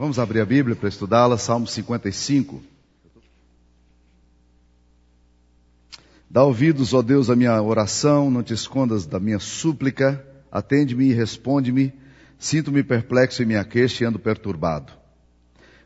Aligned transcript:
Vamos 0.00 0.18
abrir 0.18 0.40
a 0.40 0.46
Bíblia 0.46 0.74
para 0.74 0.88
estudá-la, 0.88 1.36
Salmo 1.36 1.66
55. 1.66 2.62
Dá 6.30 6.42
ouvidos, 6.42 6.94
ó 6.94 7.02
Deus, 7.02 7.28
à 7.28 7.36
minha 7.36 7.60
oração, 7.60 8.30
não 8.30 8.42
te 8.42 8.54
escondas 8.54 9.04
da 9.04 9.20
minha 9.20 9.38
súplica, 9.38 10.26
atende-me 10.50 11.10
e 11.10 11.12
responde-me. 11.12 11.92
Sinto-me 12.38 12.82
perplexo 12.82 13.42
em 13.42 13.44
minha 13.44 13.62
queixa 13.62 14.02
e 14.02 14.06
ando 14.06 14.18
perturbado. 14.18 14.90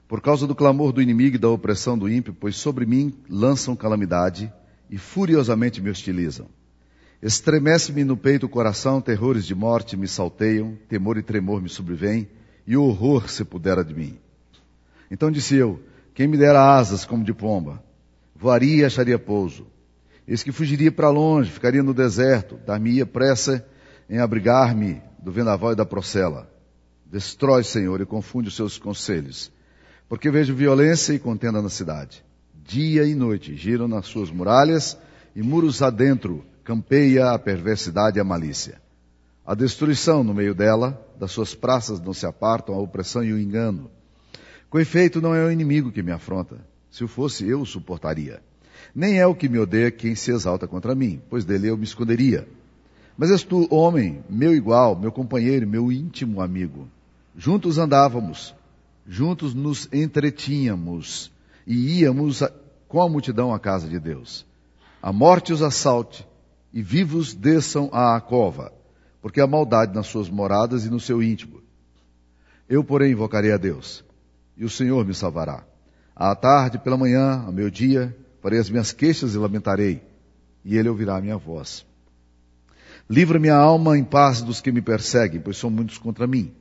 Por 0.06 0.20
causa 0.20 0.46
do 0.46 0.54
clamor 0.54 0.92
do 0.92 1.02
inimigo 1.02 1.34
e 1.34 1.40
da 1.40 1.48
opressão 1.48 1.98
do 1.98 2.08
ímpio, 2.08 2.32
pois 2.38 2.54
sobre 2.54 2.86
mim 2.86 3.12
lançam 3.28 3.74
calamidade 3.74 4.52
e 4.88 4.96
furiosamente 4.96 5.82
me 5.82 5.90
hostilizam. 5.90 6.46
Estremece-me 7.20 8.04
no 8.04 8.16
peito 8.16 8.46
o 8.46 8.48
coração, 8.48 9.00
terrores 9.00 9.44
de 9.44 9.56
morte 9.56 9.96
me 9.96 10.06
salteiam, 10.06 10.78
temor 10.88 11.18
e 11.18 11.22
tremor 11.24 11.60
me 11.60 11.68
sobrevêm, 11.68 12.28
e 12.66 12.76
horror 12.76 13.28
se 13.28 13.44
pudera 13.44 13.84
de 13.84 13.94
mim. 13.94 14.18
Então 15.10 15.30
disse 15.30 15.54
eu, 15.54 15.80
quem 16.14 16.26
me 16.26 16.36
dera 16.36 16.76
asas 16.76 17.04
como 17.04 17.24
de 17.24 17.32
pomba, 17.32 17.82
voaria 18.34 18.82
e 18.82 18.84
acharia 18.84 19.18
pouso. 19.18 19.66
Eis 20.26 20.42
que 20.42 20.52
fugiria 20.52 20.90
para 20.90 21.10
longe, 21.10 21.50
ficaria 21.50 21.82
no 21.82 21.92
deserto, 21.92 22.58
dar-me-ia 22.66 23.04
pressa 23.04 23.66
em 24.08 24.18
abrigar-me 24.18 25.02
do 25.18 25.30
vendaval 25.30 25.72
e 25.72 25.76
da 25.76 25.84
procela. 25.84 26.50
Destrói, 27.04 27.62
Senhor, 27.62 28.00
e 28.00 28.06
confunde 28.06 28.48
os 28.48 28.56
seus 28.56 28.78
conselhos, 28.78 29.52
porque 30.08 30.30
vejo 30.30 30.54
violência 30.54 31.12
e 31.12 31.18
contenda 31.18 31.60
na 31.60 31.68
cidade. 31.68 32.24
Dia 32.64 33.04
e 33.04 33.14
noite 33.14 33.54
giram 33.56 33.86
nas 33.86 34.06
suas 34.06 34.30
muralhas 34.30 34.96
e 35.36 35.42
muros 35.42 35.82
adentro 35.82 36.44
campeia 36.64 37.32
a 37.32 37.38
perversidade 37.38 38.18
e 38.18 38.20
a 38.20 38.24
malícia. 38.24 38.80
A 39.46 39.54
destruição 39.54 40.24
no 40.24 40.32
meio 40.32 40.54
dela, 40.54 40.98
das 41.18 41.30
suas 41.30 41.54
praças 41.54 42.00
não 42.00 42.14
se 42.14 42.24
apartam 42.24 42.74
a 42.74 42.78
opressão 42.78 43.22
e 43.22 43.32
o 43.32 43.38
engano. 43.38 43.90
Com 44.70 44.80
efeito, 44.80 45.20
não 45.20 45.34
é 45.34 45.44
o 45.44 45.50
inimigo 45.50 45.92
que 45.92 46.02
me 46.02 46.12
afronta. 46.12 46.56
Se 46.90 47.04
o 47.04 47.08
fosse, 47.08 47.46
eu 47.46 47.60
o 47.60 47.66
suportaria. 47.66 48.42
Nem 48.94 49.18
é 49.18 49.26
o 49.26 49.34
que 49.34 49.48
me 49.48 49.58
odeia 49.58 49.90
quem 49.90 50.14
se 50.14 50.30
exalta 50.30 50.66
contra 50.66 50.94
mim, 50.94 51.20
pois 51.28 51.44
dele 51.44 51.68
eu 51.68 51.76
me 51.76 51.84
esconderia. 51.84 52.48
Mas 53.18 53.30
és 53.30 53.42
tu, 53.42 53.68
homem, 53.70 54.24
meu 54.30 54.54
igual, 54.54 54.98
meu 54.98 55.12
companheiro, 55.12 55.68
meu 55.68 55.92
íntimo 55.92 56.40
amigo. 56.40 56.88
Juntos 57.36 57.76
andávamos, 57.76 58.54
juntos 59.06 59.54
nos 59.54 59.88
entretínhamos 59.92 61.30
e 61.66 62.00
íamos 62.00 62.42
com 62.88 63.02
a 63.02 63.08
multidão 63.08 63.52
à 63.52 63.58
casa 63.58 63.88
de 63.88 63.98
Deus. 63.98 64.46
A 65.02 65.12
morte 65.12 65.52
os 65.52 65.62
assalte 65.62 66.26
e 66.72 66.82
vivos 66.82 67.34
desçam 67.34 67.90
à 67.92 68.20
cova, 68.20 68.72
porque 69.24 69.40
há 69.40 69.46
maldade 69.46 69.94
nas 69.94 70.06
suas 70.06 70.28
moradas 70.28 70.84
e 70.84 70.90
no 70.90 71.00
seu 71.00 71.22
íntimo. 71.22 71.62
Eu, 72.68 72.84
porém, 72.84 73.12
invocarei 73.12 73.52
a 73.52 73.56
Deus, 73.56 74.04
e 74.54 74.66
o 74.66 74.68
Senhor 74.68 75.02
me 75.06 75.14
salvará. 75.14 75.64
À 76.14 76.36
tarde, 76.36 76.78
pela 76.78 76.98
manhã, 76.98 77.42
ao 77.46 77.50
meu 77.50 77.70
dia, 77.70 78.14
farei 78.42 78.58
as 78.58 78.68
minhas 78.68 78.92
queixas 78.92 79.34
e 79.34 79.38
lamentarei, 79.38 80.02
e 80.62 80.76
ele 80.76 80.90
ouvirá 80.90 81.16
a 81.16 81.22
minha 81.22 81.38
voz. 81.38 81.86
Livra 83.08 83.38
minha 83.38 83.56
alma 83.56 83.96
em 83.96 84.04
paz 84.04 84.42
dos 84.42 84.60
que 84.60 84.70
me 84.70 84.82
perseguem, 84.82 85.40
pois 85.40 85.56
são 85.56 85.70
muitos 85.70 85.96
contra 85.96 86.26
mim. 86.26 86.52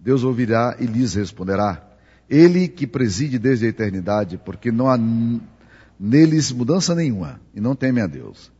Deus 0.00 0.24
ouvirá 0.24 0.74
e 0.80 0.86
lhes 0.86 1.12
responderá. 1.12 1.86
Ele 2.26 2.68
que 2.68 2.86
preside 2.86 3.38
desde 3.38 3.66
a 3.66 3.68
eternidade, 3.68 4.38
porque 4.38 4.72
não 4.72 4.88
há 4.88 4.98
neles 6.00 6.52
mudança 6.52 6.94
nenhuma, 6.94 7.38
e 7.54 7.60
não 7.60 7.76
teme 7.76 8.00
a 8.00 8.06
Deus. 8.06 8.50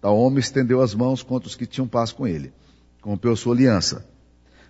Tal 0.00 0.18
homem 0.18 0.40
estendeu 0.40 0.82
as 0.82 0.92
mãos 0.92 1.22
contra 1.22 1.48
os 1.48 1.54
que 1.54 1.66
tinham 1.66 1.86
paz 1.86 2.10
com 2.10 2.26
ele, 2.26 2.52
rompeu 3.04 3.36
sua 3.36 3.54
aliança. 3.54 4.06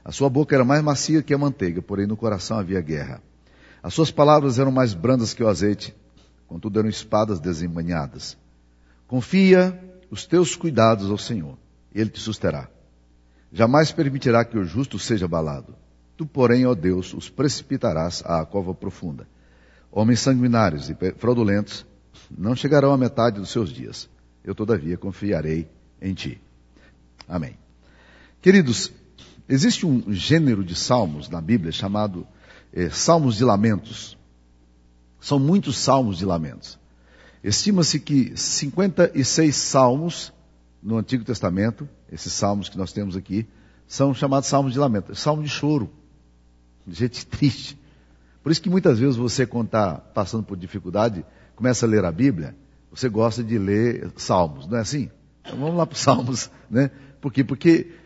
A 0.05 0.11
sua 0.11 0.29
boca 0.29 0.55
era 0.55 0.65
mais 0.65 0.83
macia 0.83 1.23
que 1.23 1.33
a 1.33 1.39
manteiga, 1.39 1.81
porém 1.81 2.07
no 2.07 2.17
coração 2.17 2.59
havia 2.59 2.81
guerra. 2.81 3.23
As 3.83 3.95
suas 3.95 4.11
palavras 4.11 4.59
eram 4.59 4.73
mais 4.73 4.93
brandas 4.93 5.33
que 5.33 5.43
o 5.43 5.49
azeite, 5.49 5.95
contudo 6.47 6.79
eram 6.79 6.89
espadas 6.89 7.39
desembanhadas. 7.39 8.37
Confia 9.07 9.79
os 10.11 10.27
teus 10.27 10.57
cuidados 10.57 11.11
ao 11.11 11.19
Senhor, 11.19 11.57
ele 11.95 12.11
te 12.11 12.21
susterá. 12.21 12.69
Jamais 13.53 13.93
permitirá 13.93 14.45
que 14.45 14.59
o 14.59 14.65
justo 14.65 14.99
seja 14.99 15.27
abalado. 15.27 15.75
Tu, 16.17 16.27
porém, 16.27 16.67
ó 16.67 16.75
Deus, 16.75 17.15
os 17.15 17.31
precipitarás 17.31 18.23
à 18.27 18.45
cova 18.45 18.75
profunda. 18.75 19.27
Homens 19.91 20.21
sanguinários 20.21 20.91
e 20.91 20.97
fraudulentos 21.17 21.87
não 22.37 22.57
chegarão 22.57 22.93
à 22.93 22.99
metade 22.99 23.39
dos 23.39 23.51
seus 23.51 23.71
dias. 23.71 24.09
Eu, 24.45 24.55
todavia, 24.55 24.97
confiarei 24.97 25.69
em 26.01 26.13
ti. 26.15 26.41
Amém. 27.29 27.64
Queridos, 28.45 28.93
existe 29.49 29.87
um 29.87 30.13
gênero 30.13 30.63
de 30.63 30.75
salmos 30.77 31.31
na 31.31 31.41
Bíblia 31.41 31.73
chamado 31.73 32.27
eh, 32.75 32.91
Salmos 32.91 33.37
de 33.37 33.43
Lamentos. 33.43 34.19
São 35.19 35.39
muitos 35.39 35.79
salmos 35.79 36.19
de 36.19 36.27
lamentos. 36.27 36.79
Estima-se 37.43 37.99
que 37.99 38.37
56 38.37 39.57
salmos 39.57 40.31
no 40.83 40.99
Antigo 40.99 41.25
Testamento, 41.25 41.89
esses 42.13 42.35
salmos 42.35 42.69
que 42.69 42.77
nós 42.77 42.93
temos 42.93 43.17
aqui, 43.17 43.49
são 43.89 44.13
chamados 44.13 44.47
salmos 44.47 44.75
de 44.75 44.79
lamento, 44.79 45.15
salmo 45.15 45.43
de 45.43 45.49
choro, 45.49 45.91
de 46.87 46.95
gente 46.95 47.25
triste. 47.39 47.81
Por 48.43 48.53
isso 48.53 48.61
que 48.61 48.69
muitas 48.69 48.99
vezes 48.99 49.17
você, 49.17 49.47
quando 49.47 49.69
está 49.69 49.95
passando 49.95 50.45
por 50.45 50.59
dificuldade, 50.59 51.25
começa 51.57 51.87
a 51.87 51.89
ler 51.89 52.05
a 52.05 52.13
Bíblia, 52.13 52.55
você 52.91 53.09
gosta 53.09 53.43
de 53.43 53.57
ler 53.57 54.13
salmos, 54.19 54.67
não 54.67 54.77
é 54.77 54.83
assim? 54.83 55.11
Então 55.41 55.59
vamos 55.59 55.77
lá 55.77 55.87
para 55.87 55.95
os 55.95 56.01
salmos, 56.01 56.51
né? 56.69 56.91
Por 57.23 57.33
quê? 57.33 57.43
Porque 57.43 58.04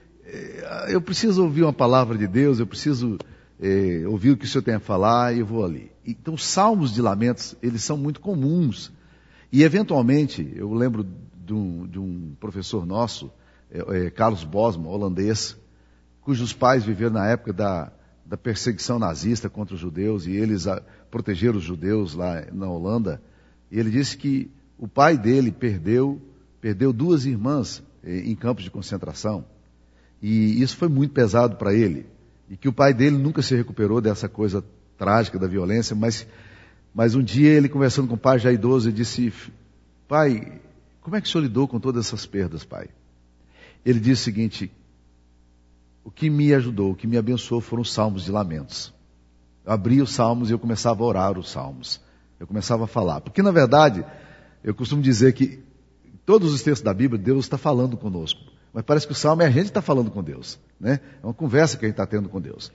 eu 0.89 1.00
preciso 1.00 1.43
ouvir 1.43 1.62
uma 1.62 1.72
palavra 1.72 2.16
de 2.16 2.27
Deus, 2.27 2.59
eu 2.59 2.66
preciso 2.66 3.19
eh, 3.61 4.05
ouvir 4.06 4.31
o 4.31 4.37
que 4.37 4.44
o 4.44 4.49
Senhor 4.49 4.62
tem 4.62 4.75
a 4.75 4.81
falar 4.81 5.34
e 5.34 5.41
eu 5.41 5.47
vou 5.47 5.65
ali. 5.65 5.91
Então, 6.06 6.37
salmos 6.37 6.93
de 6.93 7.03
lamentos, 7.03 7.56
eles 7.62 7.83
são 7.83 7.97
muito 7.97 8.21
comuns. 8.21 8.93
E, 9.53 9.62
eventualmente, 9.62 10.53
eu 10.55 10.72
lembro 10.72 11.06
de 11.44 11.55
um, 11.55 11.87
de 11.87 11.99
um 11.99 12.34
professor 12.39 12.87
nosso, 12.87 13.31
eh, 13.71 14.11
Carlos 14.11 14.44
Bosman, 14.44 14.89
holandês, 14.89 15.56
cujos 16.21 16.53
pais 16.53 16.84
viveram 16.84 17.15
na 17.15 17.27
época 17.27 17.53
da, 17.53 17.93
da 18.25 18.37
perseguição 18.37 18.99
nazista 18.99 19.49
contra 19.49 19.75
os 19.75 19.81
judeus 19.81 20.27
e 20.27 20.33
eles 20.33 20.66
a, 20.66 20.83
protegeram 21.10 21.59
os 21.59 21.65
judeus 21.65 22.15
lá 22.15 22.45
na 22.53 22.69
Holanda. 22.69 23.22
E 23.71 23.78
ele 23.78 23.91
disse 23.91 24.16
que 24.16 24.50
o 24.78 24.87
pai 24.87 25.16
dele 25.16 25.50
perdeu, 25.50 26.21
perdeu 26.60 26.93
duas 26.93 27.25
irmãs 27.25 27.83
eh, 28.03 28.21
em 28.21 28.37
campos 28.37 28.65
de 28.65 28.71
concentração. 28.71 29.45
E 30.20 30.60
isso 30.62 30.76
foi 30.76 30.88
muito 30.88 31.12
pesado 31.12 31.56
para 31.56 31.72
ele. 31.72 32.06
E 32.50 32.56
que 32.56 32.68
o 32.68 32.72
pai 32.72 32.92
dele 32.92 33.16
nunca 33.16 33.42
se 33.42 33.54
recuperou 33.54 34.00
dessa 34.00 34.28
coisa 34.28 34.64
trágica 34.96 35.38
da 35.38 35.46
violência, 35.46 35.94
mas, 35.94 36.26
mas 36.94 37.14
um 37.14 37.22
dia 37.22 37.50
ele 37.50 37.68
conversando 37.68 38.08
com 38.08 38.14
o 38.14 38.18
pai 38.18 38.38
já 38.38 38.52
idoso, 38.52 38.88
ele 38.88 38.96
disse, 38.96 39.32
pai, 40.08 40.60
como 41.00 41.16
é 41.16 41.20
que 41.20 41.28
o 41.28 41.30
senhor 41.30 41.42
lidou 41.44 41.68
com 41.68 41.78
todas 41.78 42.06
essas 42.06 42.26
perdas, 42.26 42.64
pai? 42.64 42.88
Ele 43.84 44.00
disse 44.00 44.22
o 44.22 44.24
seguinte, 44.24 44.72
o 46.04 46.10
que 46.10 46.28
me 46.28 46.52
ajudou, 46.54 46.92
o 46.92 46.96
que 46.96 47.06
me 47.06 47.16
abençoou 47.16 47.60
foram 47.60 47.82
os 47.82 47.92
salmos 47.92 48.24
de 48.24 48.32
lamentos. 48.32 48.92
Eu 49.64 49.72
abria 49.72 50.02
os 50.02 50.12
salmos 50.12 50.48
e 50.48 50.52
eu 50.52 50.58
começava 50.58 51.02
a 51.02 51.06
orar 51.06 51.38
os 51.38 51.50
salmos. 51.50 52.00
Eu 52.40 52.46
começava 52.46 52.84
a 52.84 52.86
falar. 52.86 53.20
Porque, 53.20 53.42
na 53.42 53.50
verdade, 53.50 54.04
eu 54.64 54.74
costumo 54.74 55.02
dizer 55.02 55.34
que 55.34 55.62
todos 56.24 56.52
os 56.52 56.62
textos 56.62 56.82
da 56.82 56.94
Bíblia, 56.94 57.22
Deus 57.22 57.44
está 57.44 57.58
falando 57.58 57.96
conosco. 57.96 58.40
Mas 58.78 58.84
parece 58.84 59.06
que 59.09 59.12
o 59.12 59.16
salmo 59.16 59.43
é 59.43 59.47
a 59.47 59.50
gente 59.50 59.65
que 59.65 59.71
está 59.71 59.83
falando 59.83 60.09
com 60.09 60.22
Deus. 60.22 60.56
Né? 60.78 61.00
É 61.21 61.27
uma 61.27 61.34
conversa 61.34 61.77
que 61.77 61.84
a 61.84 61.89
gente 61.89 61.94
está 61.94 62.06
tendo 62.06 62.28
com 62.28 62.41
Deus. 62.41 62.71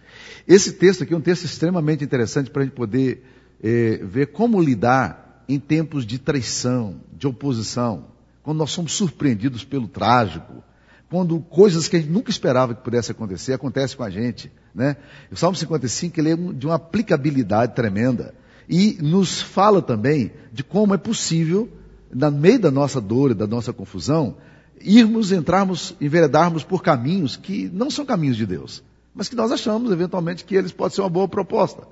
Esse 0.46 0.74
texto 0.74 1.04
aqui 1.04 1.14
é 1.14 1.16
um 1.18 1.22
texto 1.22 1.46
extremamente 1.46 2.04
interessante 2.04 2.50
para 2.52 2.62
a 2.62 2.66
gente 2.66 2.74
poder 2.74 3.24
é, 3.64 4.02
ver 4.04 4.34
como 4.34 4.62
lidar 4.62 5.46
em 5.48 5.58
tempos 5.58 6.06
de 6.06 6.20
traição, 6.20 7.00
de 7.14 7.26
oposição, 7.26 8.08
quando 8.42 8.58
nós 8.58 8.72
somos 8.72 8.92
surpreendidos 8.92 9.64
pelo 9.64 9.88
trágico, 9.88 10.62
quando 11.10 11.40
coisas 11.40 11.88
que 11.88 11.96
a 11.96 12.00
gente 12.02 12.12
nunca 12.12 12.30
esperava 12.30 12.76
que 12.76 12.84
pudesse 12.84 13.10
acontecer, 13.10 13.54
acontecem 13.54 13.96
com 13.96 14.04
a 14.04 14.10
gente. 14.10 14.52
Né? 14.76 14.98
O 15.32 15.38
Salmo 15.38 15.56
55 15.56 16.20
ele 16.20 16.32
é 16.32 16.36
de 16.36 16.66
uma 16.66 16.76
aplicabilidade 16.76 17.76
tremenda. 17.76 18.36
E 18.68 18.98
nos 19.02 19.42
fala 19.42 19.82
também 19.82 20.34
de 20.52 20.66
como 20.66 20.94
é 20.94 20.98
possível, 20.98 21.72
no 22.14 22.30
meio 22.30 22.60
da 22.60 22.70
nossa 22.70 23.00
dor 23.00 23.32
e 23.32 23.34
da 23.34 23.48
nossa 23.48 23.72
confusão, 23.72 24.36
irmos, 24.84 25.32
entrarmos, 25.32 25.96
enveredarmos 26.00 26.64
por 26.64 26.84
caminhos 26.84 27.36
que 27.36 27.70
não 27.74 27.90
são 27.90 28.06
caminhos 28.06 28.38
de 28.38 28.46
Deus, 28.46 28.84
mas 29.16 29.30
que 29.30 29.36
nós 29.36 29.52
achamos 29.52 29.92
eventualmente 29.92 30.44
que 30.44 30.56
eles 30.56 30.72
podem 30.72 30.96
ser 30.96 31.02
uma 31.02 31.10
boa 31.10 31.28
proposta. 31.28 31.88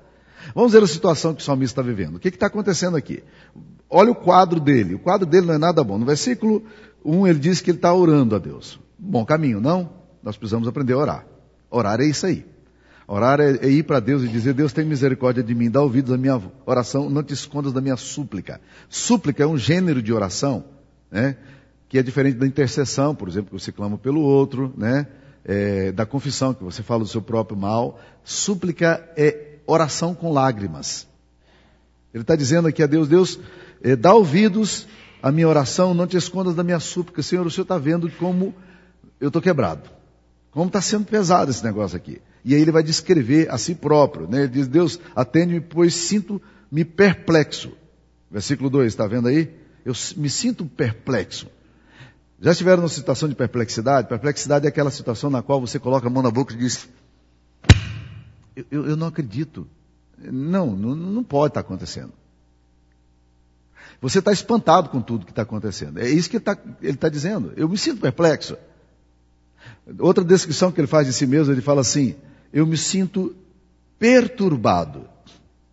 Vamos 0.54 0.72
ver 0.72 0.82
a 0.82 0.86
situação 0.86 1.34
que 1.34 1.40
o 1.40 1.44
salmista 1.44 1.80
está 1.80 1.88
vivendo. 1.88 2.16
O 2.16 2.20
que 2.20 2.28
está 2.28 2.46
acontecendo 2.46 2.96
aqui? 2.96 3.22
Olha 3.88 4.10
o 4.10 4.14
quadro 4.14 4.58
dele. 4.58 4.96
O 4.96 4.98
quadro 4.98 5.26
dele 5.26 5.46
não 5.46 5.54
é 5.54 5.58
nada 5.58 5.84
bom. 5.84 5.98
No 5.98 6.04
versículo 6.04 6.64
1 7.04 7.26
ele 7.28 7.38
diz 7.38 7.60
que 7.60 7.70
ele 7.70 7.78
está 7.78 7.94
orando 7.94 8.34
a 8.34 8.38
Deus 8.38 8.80
bom 9.02 9.24
caminho, 9.24 9.60
não? 9.60 9.90
Nós 10.22 10.36
precisamos 10.36 10.68
aprender 10.68 10.92
a 10.92 10.98
orar. 10.98 11.26
Orar 11.68 12.00
é 12.00 12.04
isso 12.04 12.24
aí. 12.24 12.46
Orar 13.08 13.40
é, 13.40 13.56
é 13.56 13.68
ir 13.68 13.82
para 13.82 13.98
Deus 13.98 14.22
e 14.22 14.28
dizer, 14.28 14.54
Deus 14.54 14.72
tem 14.72 14.84
misericórdia 14.84 15.42
de 15.42 15.54
mim, 15.54 15.68
dá 15.68 15.82
ouvidos 15.82 16.12
à 16.12 16.16
minha 16.16 16.40
oração, 16.64 17.10
não 17.10 17.22
te 17.22 17.34
escondas 17.34 17.72
da 17.72 17.80
minha 17.80 17.96
súplica. 17.96 18.60
Súplica 18.88 19.42
é 19.42 19.46
um 19.46 19.58
gênero 19.58 20.00
de 20.00 20.12
oração, 20.12 20.64
né? 21.10 21.36
Que 21.92 21.98
é 21.98 22.02
diferente 22.02 22.38
da 22.38 22.46
intercessão, 22.46 23.14
por 23.14 23.28
exemplo, 23.28 23.50
que 23.50 23.62
você 23.62 23.70
clama 23.70 23.98
pelo 23.98 24.22
outro, 24.22 24.72
né? 24.78 25.06
É, 25.44 25.92
da 25.92 26.06
confissão, 26.06 26.54
que 26.54 26.64
você 26.64 26.82
fala 26.82 27.00
do 27.00 27.06
seu 27.06 27.20
próprio 27.20 27.54
mal. 27.54 28.00
Súplica 28.24 29.06
é 29.14 29.58
oração 29.66 30.14
com 30.14 30.32
lágrimas. 30.32 31.06
Ele 32.14 32.22
está 32.22 32.34
dizendo 32.34 32.66
aqui 32.66 32.82
a 32.82 32.86
Deus, 32.86 33.08
Deus, 33.08 33.38
eh, 33.82 33.94
dá 33.94 34.14
ouvidos 34.14 34.88
à 35.22 35.30
minha 35.30 35.46
oração, 35.46 35.92
não 35.92 36.06
te 36.06 36.16
escondas 36.16 36.54
da 36.54 36.64
minha 36.64 36.80
súplica. 36.80 37.22
Senhor, 37.22 37.46
o 37.46 37.50
Senhor 37.50 37.64
está 37.64 37.76
vendo 37.76 38.10
como 38.12 38.54
eu 39.20 39.26
estou 39.26 39.42
quebrado. 39.42 39.90
Como 40.50 40.68
está 40.68 40.80
sendo 40.80 41.04
pesado 41.04 41.50
esse 41.50 41.62
negócio 41.62 41.98
aqui. 41.98 42.22
E 42.42 42.54
aí 42.54 42.62
ele 42.62 42.72
vai 42.72 42.82
descrever 42.82 43.50
a 43.50 43.58
si 43.58 43.74
próprio. 43.74 44.26
Né? 44.26 44.44
Ele 44.44 44.48
diz, 44.48 44.66
Deus, 44.66 44.98
atende-me, 45.14 45.60
pois 45.60 45.94
sinto-me 45.94 46.86
perplexo. 46.86 47.70
Versículo 48.30 48.70
2, 48.70 48.86
está 48.86 49.06
vendo 49.06 49.28
aí? 49.28 49.50
Eu 49.84 49.92
me 50.16 50.30
sinto 50.30 50.64
perplexo. 50.64 51.48
Já 52.42 52.50
estiveram 52.50 52.78
numa 52.78 52.88
situação 52.88 53.28
de 53.28 53.36
perplexidade? 53.36 54.08
Perplexidade 54.08 54.66
é 54.66 54.68
aquela 54.68 54.90
situação 54.90 55.30
na 55.30 55.42
qual 55.42 55.60
você 55.60 55.78
coloca 55.78 56.08
a 56.08 56.10
mão 56.10 56.24
na 56.24 56.30
boca 56.30 56.52
e 56.52 56.56
diz: 56.56 56.88
Eu, 58.56 58.66
eu, 58.68 58.86
eu 58.88 58.96
não 58.96 59.06
acredito. 59.06 59.64
Não, 60.18 60.74
não, 60.74 60.96
não 60.96 61.22
pode 61.22 61.52
estar 61.52 61.60
acontecendo. 61.60 62.12
Você 64.00 64.18
está 64.18 64.32
espantado 64.32 64.88
com 64.88 65.00
tudo 65.00 65.24
que 65.24 65.30
está 65.30 65.42
acontecendo. 65.42 66.00
É 66.00 66.08
isso 66.08 66.28
que 66.28 66.36
ele 66.36 66.42
está 66.42 66.56
tá 66.98 67.08
dizendo. 67.08 67.52
Eu 67.56 67.68
me 67.68 67.78
sinto 67.78 68.00
perplexo. 68.00 68.56
Outra 70.00 70.24
descrição 70.24 70.72
que 70.72 70.80
ele 70.80 70.88
faz 70.88 71.06
de 71.06 71.12
si 71.12 71.28
mesmo, 71.28 71.52
ele 71.54 71.62
fala 71.62 71.82
assim: 71.82 72.16
Eu 72.52 72.66
me 72.66 72.76
sinto 72.76 73.36
perturbado. 74.00 75.08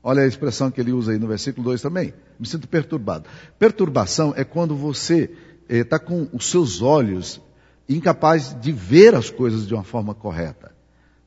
Olha 0.04 0.21
a 0.21 0.27
expressão 0.27 0.69
que 0.69 0.80
ele 0.80 0.92
usa 0.92 1.13
aí 1.13 1.18
no 1.18 1.27
versículo 1.27 1.66
2 1.66 1.81
também. 1.81 2.13
Me 2.39 2.45
sinto 2.45 2.68
perturbado. 2.68 3.27
Perturbação 3.57 4.33
é 4.38 4.44
quando 4.44 4.75
você 4.75 5.36
está 5.69 6.00
com 6.00 6.27
os 6.33 6.50
seus 6.50 6.81
olhos 6.81 7.42
incapaz 7.88 8.56
de 8.60 8.71
ver 8.71 9.16
as 9.16 9.30
coisas 9.30 9.68
de 9.68 9.74
uma 9.74 9.83
forma 9.83 10.13
correta. 10.13 10.71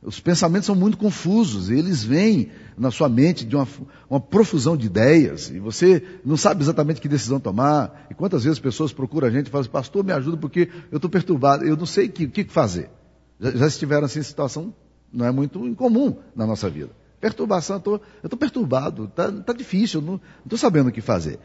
Os 0.02 0.18
pensamentos 0.18 0.66
são 0.66 0.74
muito 0.74 0.96
confusos, 0.96 1.70
eles 1.70 2.02
vêm 2.02 2.50
na 2.76 2.90
sua 2.90 3.08
mente 3.08 3.44
de 3.44 3.54
uma, 3.54 3.68
uma, 4.10 4.20
profusão 4.20 4.76
de 4.76 4.86
ideias, 4.86 5.48
e 5.48 5.60
você 5.60 6.02
não 6.24 6.36
sabe 6.36 6.60
exatamente 6.60 7.00
que 7.00 7.08
decisão 7.08 7.38
tomar. 7.38 8.08
E 8.10 8.14
quantas 8.14 8.42
vezes 8.42 8.58
pessoas 8.58 8.92
procuram 8.92 9.28
a 9.28 9.30
gente 9.30 9.46
e 9.46 9.50
falam 9.50 9.62
assim, 9.62 9.70
pastor, 9.70 10.04
me 10.04 10.12
ajuda 10.12 10.36
porque 10.36 10.68
eu 10.90 10.96
estou 10.96 11.08
perturbado, 11.08 11.64
eu 11.64 11.76
não 11.76 11.86
sei 11.86 12.06
o 12.06 12.10
que, 12.10 12.26
que, 12.26 12.44
fazer. 12.44 12.90
Já, 13.38 13.52
já 13.52 13.66
estiveram 13.68 14.06
assim 14.06 14.18
em 14.18 14.24
situação, 14.24 14.74
não 15.12 15.24
é 15.24 15.30
muito 15.30 15.64
incomum 15.68 16.16
na 16.34 16.46
nossa 16.46 16.68
vida. 16.68 16.90
Perturbação, 17.20 17.80
eu 17.86 18.00
estou 18.24 18.36
perturbado, 18.36 19.04
está 19.04 19.30
tá 19.30 19.52
difícil, 19.52 20.02
não 20.02 20.20
estou 20.42 20.58
sabendo 20.58 20.88
o 20.88 20.92
que 20.92 21.00
fazer. 21.00 21.38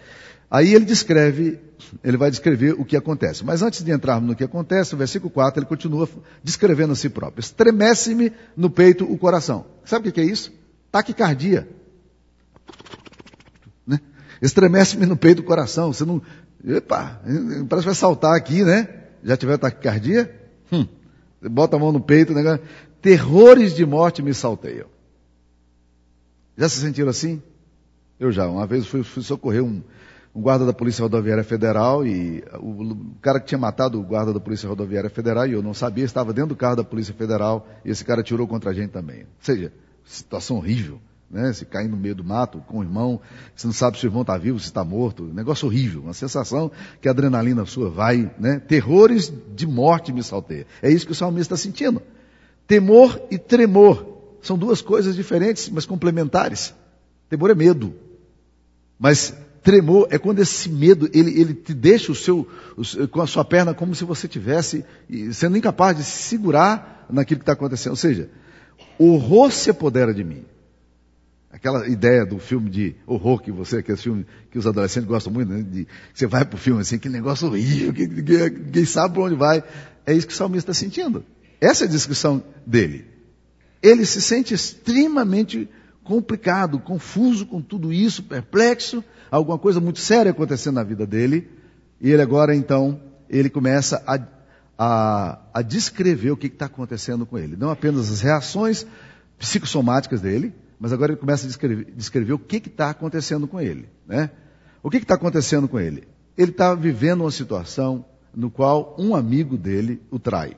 Aí 0.49 0.73
ele 0.73 0.85
descreve, 0.85 1.59
ele 2.03 2.15
vai 2.15 2.31
descrever 2.31 2.73
o 2.73 2.85
que 2.85 2.95
acontece. 2.95 3.43
Mas 3.43 3.61
antes 3.61 3.83
de 3.83 3.91
entrarmos 3.91 4.29
no 4.29 4.35
que 4.35 4.43
acontece, 4.43 4.93
no 4.93 4.97
versículo 4.97 5.29
4, 5.29 5.59
ele 5.59 5.67
continua 5.67 6.07
descrevendo 6.43 6.93
a 6.93 6.95
si 6.95 7.09
próprio. 7.09 7.41
Estremece-me 7.41 8.31
no 8.55 8.69
peito 8.69 9.03
o 9.03 9.17
coração. 9.17 9.65
Sabe 9.83 10.09
o 10.09 10.11
que 10.11 10.21
é 10.21 10.23
isso? 10.23 10.53
Taquicardia. 10.91 11.67
Né? 13.85 13.99
Estremece-me 14.41 15.05
no 15.05 15.17
peito 15.17 15.41
o 15.41 15.45
coração. 15.45 15.91
Você 15.91 16.05
não. 16.05 16.21
Epa, 16.65 17.21
parece 17.69 17.83
que 17.83 17.89
vai 17.89 17.95
saltar 17.95 18.35
aqui, 18.35 18.63
né? 18.63 18.87
Já 19.23 19.35
tiver 19.35 19.57
taquicardia? 19.57 20.33
Hum. 20.71 20.87
Bota 21.41 21.75
a 21.75 21.79
mão 21.79 21.91
no 21.91 21.99
peito, 21.99 22.33
né? 22.33 22.59
Terrores 23.01 23.75
de 23.75 23.85
morte 23.85 24.21
me 24.21 24.33
salteiam. 24.33 24.87
Já 26.57 26.67
se 26.67 26.79
sentiram 26.79 27.09
assim? 27.09 27.41
Eu 28.19 28.31
já. 28.31 28.47
Uma 28.47 28.65
vez 28.65 28.87
fui, 28.87 29.03
fui 29.03 29.21
socorrer 29.21 29.63
um, 29.63 29.83
um 30.37 30.41
guarda 30.41 30.67
da 30.67 30.73
Polícia 30.73 31.01
Rodoviária 31.01 31.43
Federal 31.43 32.05
e 32.05 32.43
o, 32.59 32.83
o, 32.83 33.15
cara 33.19 33.39
que 33.39 33.47
tinha 33.47 33.57
matado 33.57 33.99
o 33.99 34.03
guarda 34.03 34.31
da 34.31 34.39
Polícia 34.39 34.69
Rodoviária 34.69 35.09
Federal 35.09 35.47
e 35.47 35.53
eu 35.53 35.63
não 35.63 35.73
sabia, 35.73 36.05
estava 36.05 36.31
dentro 36.31 36.49
do 36.49 36.55
carro 36.55 36.75
da 36.75 36.83
Polícia 36.83 37.11
Federal 37.11 37.67
e 37.83 37.89
esse 37.89 38.05
cara 38.05 38.21
tirou 38.21 38.47
contra 38.47 38.69
a 38.69 38.73
gente 38.73 38.91
também. 38.91 39.21
Ou 39.21 39.27
seja, 39.39 39.73
situação 40.05 40.57
horrível, 40.57 41.01
né? 41.27 41.51
Se 41.53 41.65
cair 41.65 41.87
no 41.87 41.97
meio 41.97 42.13
do 42.13 42.23
mato 42.23 42.59
com 42.67 42.77
o 42.77 42.83
irmão, 42.83 43.19
você 43.55 43.65
não 43.65 43.73
sabe 43.73 43.97
se 43.97 44.05
o 44.05 44.09
irmão 44.09 44.21
está 44.21 44.37
vivo, 44.37 44.59
se 44.59 44.67
está 44.67 44.83
morto, 44.83 45.23
negócio 45.23 45.67
horrível, 45.67 46.01
uma 46.01 46.13
sensação 46.13 46.71
que 47.01 47.07
a 47.07 47.11
adrenalina 47.11 47.65
sua 47.65 47.89
vai, 47.89 48.31
né? 48.37 48.59
Terrores 48.59 49.33
de 49.55 49.65
morte 49.65 50.13
me 50.13 50.21
salteia. 50.21 50.67
É 50.83 50.91
isso 50.91 51.07
que 51.07 51.13
o 51.13 51.15
salmista 51.15 51.55
está 51.55 51.63
sentindo. 51.63 51.99
Temor 52.67 53.19
e 53.31 53.39
tremor 53.39 54.05
são 54.43 54.55
duas 54.55 54.83
coisas 54.83 55.15
diferentes, 55.15 55.67
mas 55.67 55.87
complementares. 55.87 56.75
Temor 57.27 57.49
é 57.49 57.55
medo, 57.55 57.95
mas 58.99 59.35
Tremor 59.67 60.07
é 60.09 60.17
quando 60.17 60.39
esse 60.39 60.69
medo, 60.69 61.09
ele, 61.13 61.41
ele 61.41 61.53
te 61.53 61.73
deixa 61.73 62.09
o 62.09 62.15
seu, 62.15 62.47
o, 62.77 63.07
com 63.09 63.21
a 63.21 63.27
sua 63.27 63.43
perna 63.43 63.73
como 63.73 63.93
se 63.93 64.05
você 64.05 64.25
tivesse 64.25 64.85
sendo 65.33 65.57
incapaz 65.57 65.97
de 65.97 66.05
se 66.05 66.29
segurar 66.29 67.05
naquilo 67.09 67.41
que 67.41 67.43
está 67.43 67.51
acontecendo. 67.51 67.91
Ou 67.91 67.97
seja, 67.97 68.29
horror 68.97 69.51
se 69.51 69.69
apodera 69.69 70.13
de 70.13 70.23
mim. 70.23 70.45
Aquela 71.51 71.85
ideia 71.85 72.25
do 72.25 72.39
filme 72.39 72.69
de 72.69 72.95
horror 73.05 73.41
que 73.41 73.51
você, 73.51 73.79
aquele 73.79 73.97
filme 73.97 74.25
que 74.49 74.57
os 74.57 74.65
adolescentes 74.65 75.09
gostam 75.09 75.33
muito, 75.33 75.51
né? 75.51 75.61
De, 75.61 75.85
você 76.13 76.25
vai 76.27 76.45
para 76.45 76.55
o 76.55 76.57
filme 76.57 76.79
assim, 76.79 76.97
que 76.97 77.09
negócio 77.09 77.49
horrível, 77.49 77.91
que 77.91 78.07
ninguém 78.07 78.85
sabe 78.85 79.15
para 79.15 79.23
onde 79.23 79.35
vai. 79.35 79.61
É 80.05 80.13
isso 80.13 80.25
que 80.25 80.31
o 80.31 80.37
salmista 80.37 80.71
está 80.71 80.81
sentindo. 80.81 81.25
Essa 81.59 81.83
é 81.83 81.87
a 81.87 81.91
descrição 81.91 82.41
dele. 82.65 83.03
Ele 83.83 84.05
se 84.05 84.21
sente 84.21 84.53
extremamente 84.53 85.67
complicado, 86.07 86.79
confuso 86.79 87.45
com 87.45 87.61
tudo 87.61 87.91
isso, 87.91 88.23
perplexo, 88.23 89.03
alguma 89.29 89.59
coisa 89.59 89.81
muito 89.81 89.99
séria 89.99 90.31
acontecendo 90.31 90.75
na 90.75 90.83
vida 90.83 91.05
dele, 91.05 91.49
e 91.99 92.09
ele 92.09 92.21
agora 92.21 92.55
então, 92.55 93.01
ele 93.29 93.49
começa 93.49 94.01
a, 94.07 94.17
a, 94.77 95.39
a 95.53 95.61
descrever 95.61 96.31
o 96.31 96.37
que 96.37 96.47
está 96.47 96.67
acontecendo 96.67 97.25
com 97.25 97.37
ele. 97.37 97.57
Não 97.57 97.69
apenas 97.69 98.09
as 98.09 98.21
reações 98.21 98.87
psicossomáticas 99.37 100.21
dele, 100.21 100.53
mas 100.79 100.93
agora 100.93 101.11
ele 101.11 101.19
começa 101.19 101.43
a 101.43 101.47
descrever, 101.47 101.91
descrever 101.93 102.31
o 102.31 102.39
que 102.39 102.55
está 102.55 102.89
acontecendo 102.89 103.45
com 103.45 103.59
ele. 103.59 103.89
Né? 104.07 104.29
O 104.81 104.89
que 104.89 104.97
está 104.97 105.15
acontecendo 105.15 105.67
com 105.67 105.77
ele? 105.77 106.07
Ele 106.37 106.51
está 106.51 106.73
vivendo 106.73 107.21
uma 107.21 107.31
situação 107.31 108.05
no 108.33 108.49
qual 108.49 108.95
um 108.97 109.13
amigo 109.13 109.57
dele 109.57 110.01
o 110.09 110.19
trai. 110.19 110.55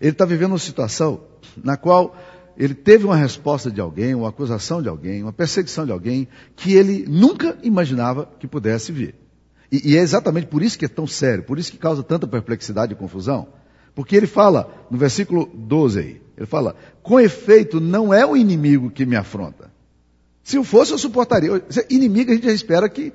Ele 0.00 0.12
está 0.12 0.24
vivendo 0.24 0.52
uma 0.52 0.58
situação 0.58 1.22
na 1.56 1.76
qual 1.76 2.14
ele 2.58 2.74
teve 2.74 3.04
uma 3.04 3.16
resposta 3.16 3.70
de 3.70 3.80
alguém, 3.80 4.14
uma 4.14 4.28
acusação 4.28 4.80
de 4.80 4.88
alguém, 4.88 5.22
uma 5.22 5.32
perseguição 5.32 5.84
de 5.84 5.92
alguém 5.92 6.26
que 6.54 6.72
ele 6.72 7.04
nunca 7.08 7.56
imaginava 7.62 8.28
que 8.38 8.46
pudesse 8.46 8.92
vir. 8.92 9.14
E, 9.70 9.92
e, 9.92 9.96
é 9.96 10.00
exatamente 10.00 10.46
por 10.46 10.62
isso 10.62 10.78
que 10.78 10.84
é 10.84 10.88
tão 10.88 11.06
sério, 11.06 11.42
por 11.42 11.58
isso 11.58 11.70
que 11.70 11.78
causa 11.78 12.02
tanta 12.02 12.26
perplexidade 12.26 12.92
e 12.92 12.96
confusão. 12.96 13.48
Porque 13.94 14.16
ele 14.16 14.26
fala, 14.26 14.86
no 14.90 14.96
versículo 14.96 15.50
12 15.52 15.98
aí, 15.98 16.22
ele 16.36 16.46
fala, 16.46 16.76
com 17.02 17.18
efeito, 17.18 17.80
não 17.80 18.12
é 18.12 18.24
o 18.24 18.36
inimigo 18.36 18.90
que 18.90 19.04
me 19.04 19.16
afronta. 19.16 19.70
Se 20.42 20.56
eu 20.56 20.64
fosse, 20.64 20.92
eu 20.92 20.98
suportaria. 20.98 21.50
Inimigo, 21.90 22.30
a 22.30 22.34
gente 22.34 22.46
já 22.46 22.52
espera 22.52 22.88
que, 22.88 23.12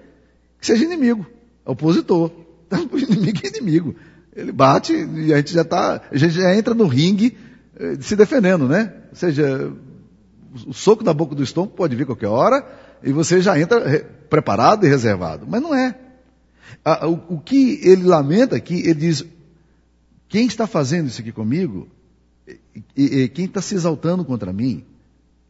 que 0.60 0.66
seja 0.66 0.84
inimigo, 0.84 1.26
opositor. 1.66 2.32
Então, 2.68 2.90
inimigo 2.98 3.40
é 3.44 3.48
inimigo. 3.48 3.96
Ele 4.36 4.52
bate 4.52 4.94
e 4.94 5.34
a 5.34 5.38
gente 5.38 5.54
já 5.54 5.64
tá, 5.64 6.02
a 6.12 6.18
gente 6.18 6.34
já 6.34 6.54
entra 6.56 6.74
no 6.74 6.88
ringue 6.88 7.38
se 8.02 8.16
defendendo, 8.16 8.68
né? 8.68 8.94
Ou 9.10 9.16
seja, 9.16 9.72
o 10.68 10.74
soco 10.74 11.04
na 11.04 11.14
boca 11.14 11.34
do 11.34 11.44
estômago 11.44 11.74
pode 11.74 11.96
vir 11.96 12.06
qualquer 12.06 12.28
hora 12.28 12.66
e 13.04 13.12
você 13.12 13.42
já 13.42 13.60
entra 13.60 14.06
preparado 14.30 14.86
e 14.86 14.90
reservado. 14.90 15.46
Mas 15.48 15.62
não 15.62 15.74
é. 15.74 15.96
O, 17.30 17.40
que 17.40 17.80
ele 17.84 18.04
lamenta 18.04 18.56
aqui, 18.56 18.80
ele 18.80 18.96
diz: 18.96 19.26
quem 20.28 20.46
está 20.48 20.66
fazendo 20.66 21.08
isso 21.08 21.22
aqui 21.22 21.32
comigo, 21.32 21.88
e, 22.96 23.30
quem 23.30 23.46
está 23.46 23.62
se 23.62 23.76
exaltando 23.76 24.26
contra 24.26 24.52
mim, 24.52 24.84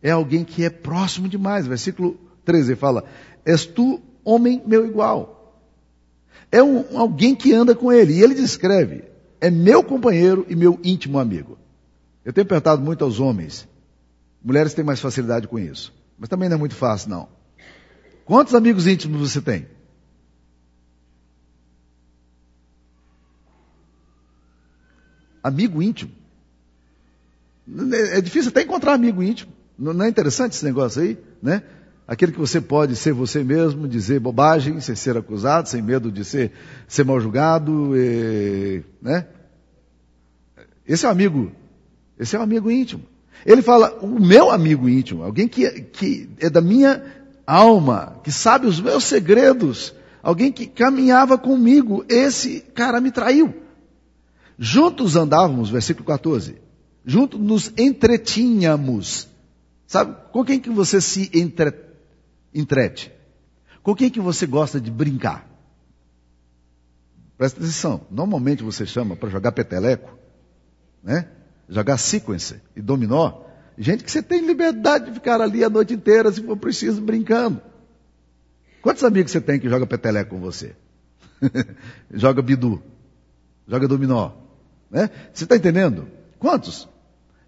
é 0.02 0.12
alguém 0.12 0.44
que 0.44 0.64
é 0.64 0.70
próximo 0.70 1.28
demais. 1.30 1.68
Versículo 1.68 2.20
13 2.44 2.76
fala: 2.76 3.06
És 3.46 3.66
tu, 3.66 4.02
homem 4.24 4.62
meu 4.66 4.86
igual. 4.86 5.38
É 6.52 6.62
um, 6.62 6.98
alguém 6.98 7.34
que 7.34 7.54
anda 7.54 7.74
com 7.74 7.92
ele. 7.92 8.14
E 8.14 8.22
ele 8.22 8.34
descreve: 8.34 9.04
é 9.40 9.50
meu 9.50 9.84
companheiro 9.84 10.46
e 10.50 10.56
meu 10.56 10.80
íntimo 10.84 11.20
amigo. 11.20 11.58
Eu 12.24 12.32
tenho 12.32 12.46
perguntado 12.46 12.82
muito 12.82 13.04
aos 13.04 13.20
homens. 13.20 13.68
Mulheres 14.44 14.74
têm 14.74 14.86
mais 14.86 15.00
facilidade 15.00 15.48
com 15.48 15.58
isso. 15.58 15.94
Mas 16.18 16.30
também 16.30 16.48
não 16.50 16.56
é 16.56 16.60
muito 16.60 16.76
fácil, 16.76 17.10
não. 17.10 17.30
Quantos 18.26 18.54
amigos 18.54 18.86
íntimos 18.88 19.32
você 19.32 19.42
tem? 19.42 19.68
Amigo 25.44 25.82
íntimo. 25.82 26.12
É 28.14 28.22
difícil 28.22 28.50
até 28.50 28.62
encontrar 28.62 28.94
amigo 28.94 29.24
íntimo. 29.24 29.52
Não 29.78 30.06
é 30.06 30.10
interessante 30.10 30.54
esse 30.54 30.64
negócio 30.64 31.02
aí, 31.02 31.18
né? 31.42 31.64
Aquele 32.08 32.32
que 32.32 32.40
você 32.40 32.60
pode 32.60 32.96
ser 32.96 33.14
você 33.14 33.44
mesmo, 33.44 33.88
dizer 33.88 34.20
bobagem, 34.20 34.80
sem 34.80 34.96
ser 34.96 35.18
acusado, 35.18 35.70
sem 35.70 35.82
medo 35.82 36.12
de 36.12 36.26
ser, 36.26 36.52
ser 36.88 37.06
mal 37.06 37.20
julgado, 37.20 37.96
e, 37.96 38.84
né? 39.02 39.28
Esse 40.86 41.06
é 41.06 41.08
um 41.08 41.12
amigo 41.12 41.52
esse 42.22 42.36
é 42.36 42.40
um 42.40 42.44
amigo 42.44 42.70
íntimo. 42.70 43.04
Ele 43.44 43.64
fala, 43.64 43.98
o 44.00 44.08
meu 44.08 44.52
amigo 44.52 44.88
íntimo, 44.88 45.24
alguém 45.24 45.48
que, 45.48 45.68
que 45.82 46.30
é 46.40 46.52
da 46.52 46.62
minha 46.62 47.04
alma, 47.48 48.20
que 48.24 48.32
sabe 48.32 48.68
os 48.68 48.80
meus 48.80 49.06
segredos, 49.06 49.92
alguém 50.22 50.52
que 50.52 50.68
caminhava 50.68 51.36
comigo, 51.36 52.06
esse 52.08 52.60
cara 52.76 53.02
me 53.02 53.12
traiu. 53.12 53.52
Juntos 54.60 55.16
andávamos, 55.16 55.72
versículo 55.72 56.06
14. 56.06 56.62
Juntos 57.04 57.40
nos 57.40 57.74
entretínhamos. 57.76 59.28
Sabe, 59.88 60.16
com 60.32 60.46
quem 60.46 60.60
que 60.60 60.70
você 60.70 61.02
se 61.02 61.32
entre, 61.34 61.74
entrete? 62.54 63.12
Com 63.82 63.96
quem 63.96 64.12
que 64.12 64.20
você 64.20 64.46
gosta 64.46 64.80
de 64.80 64.92
brincar? 64.92 65.50
Presta 67.36 67.60
atenção, 67.60 68.06
normalmente 68.12 68.62
você 68.62 68.86
chama 68.86 69.16
para 69.16 69.30
jogar 69.30 69.52
peteleco, 69.54 70.16
né? 71.02 71.28
Jogar 71.72 71.98
sequence 71.98 72.62
e 72.76 72.82
dominó, 72.82 73.44
gente 73.78 74.04
que 74.04 74.12
você 74.12 74.22
tem 74.22 74.46
liberdade 74.46 75.06
de 75.06 75.14
ficar 75.14 75.40
ali 75.40 75.64
a 75.64 75.70
noite 75.70 75.94
inteira, 75.94 76.30
se 76.30 76.44
for 76.44 76.58
preciso, 76.58 77.02
brincando. 77.02 77.62
Quantos 78.82 79.06
amigos 79.06 79.32
você 79.32 79.40
tem 79.40 79.58
que 79.58 79.70
joga 79.70 79.88
peteleco 79.88 80.32
com 80.32 80.42
você? 80.42 80.76
joga 82.14 82.42
bidu, 82.42 82.84
joga 83.66 83.88
dominó, 83.88 84.32
né? 84.90 85.10
Você 85.34 85.46
está 85.46 85.56
entendendo? 85.56 86.10
Quantos? 86.38 86.90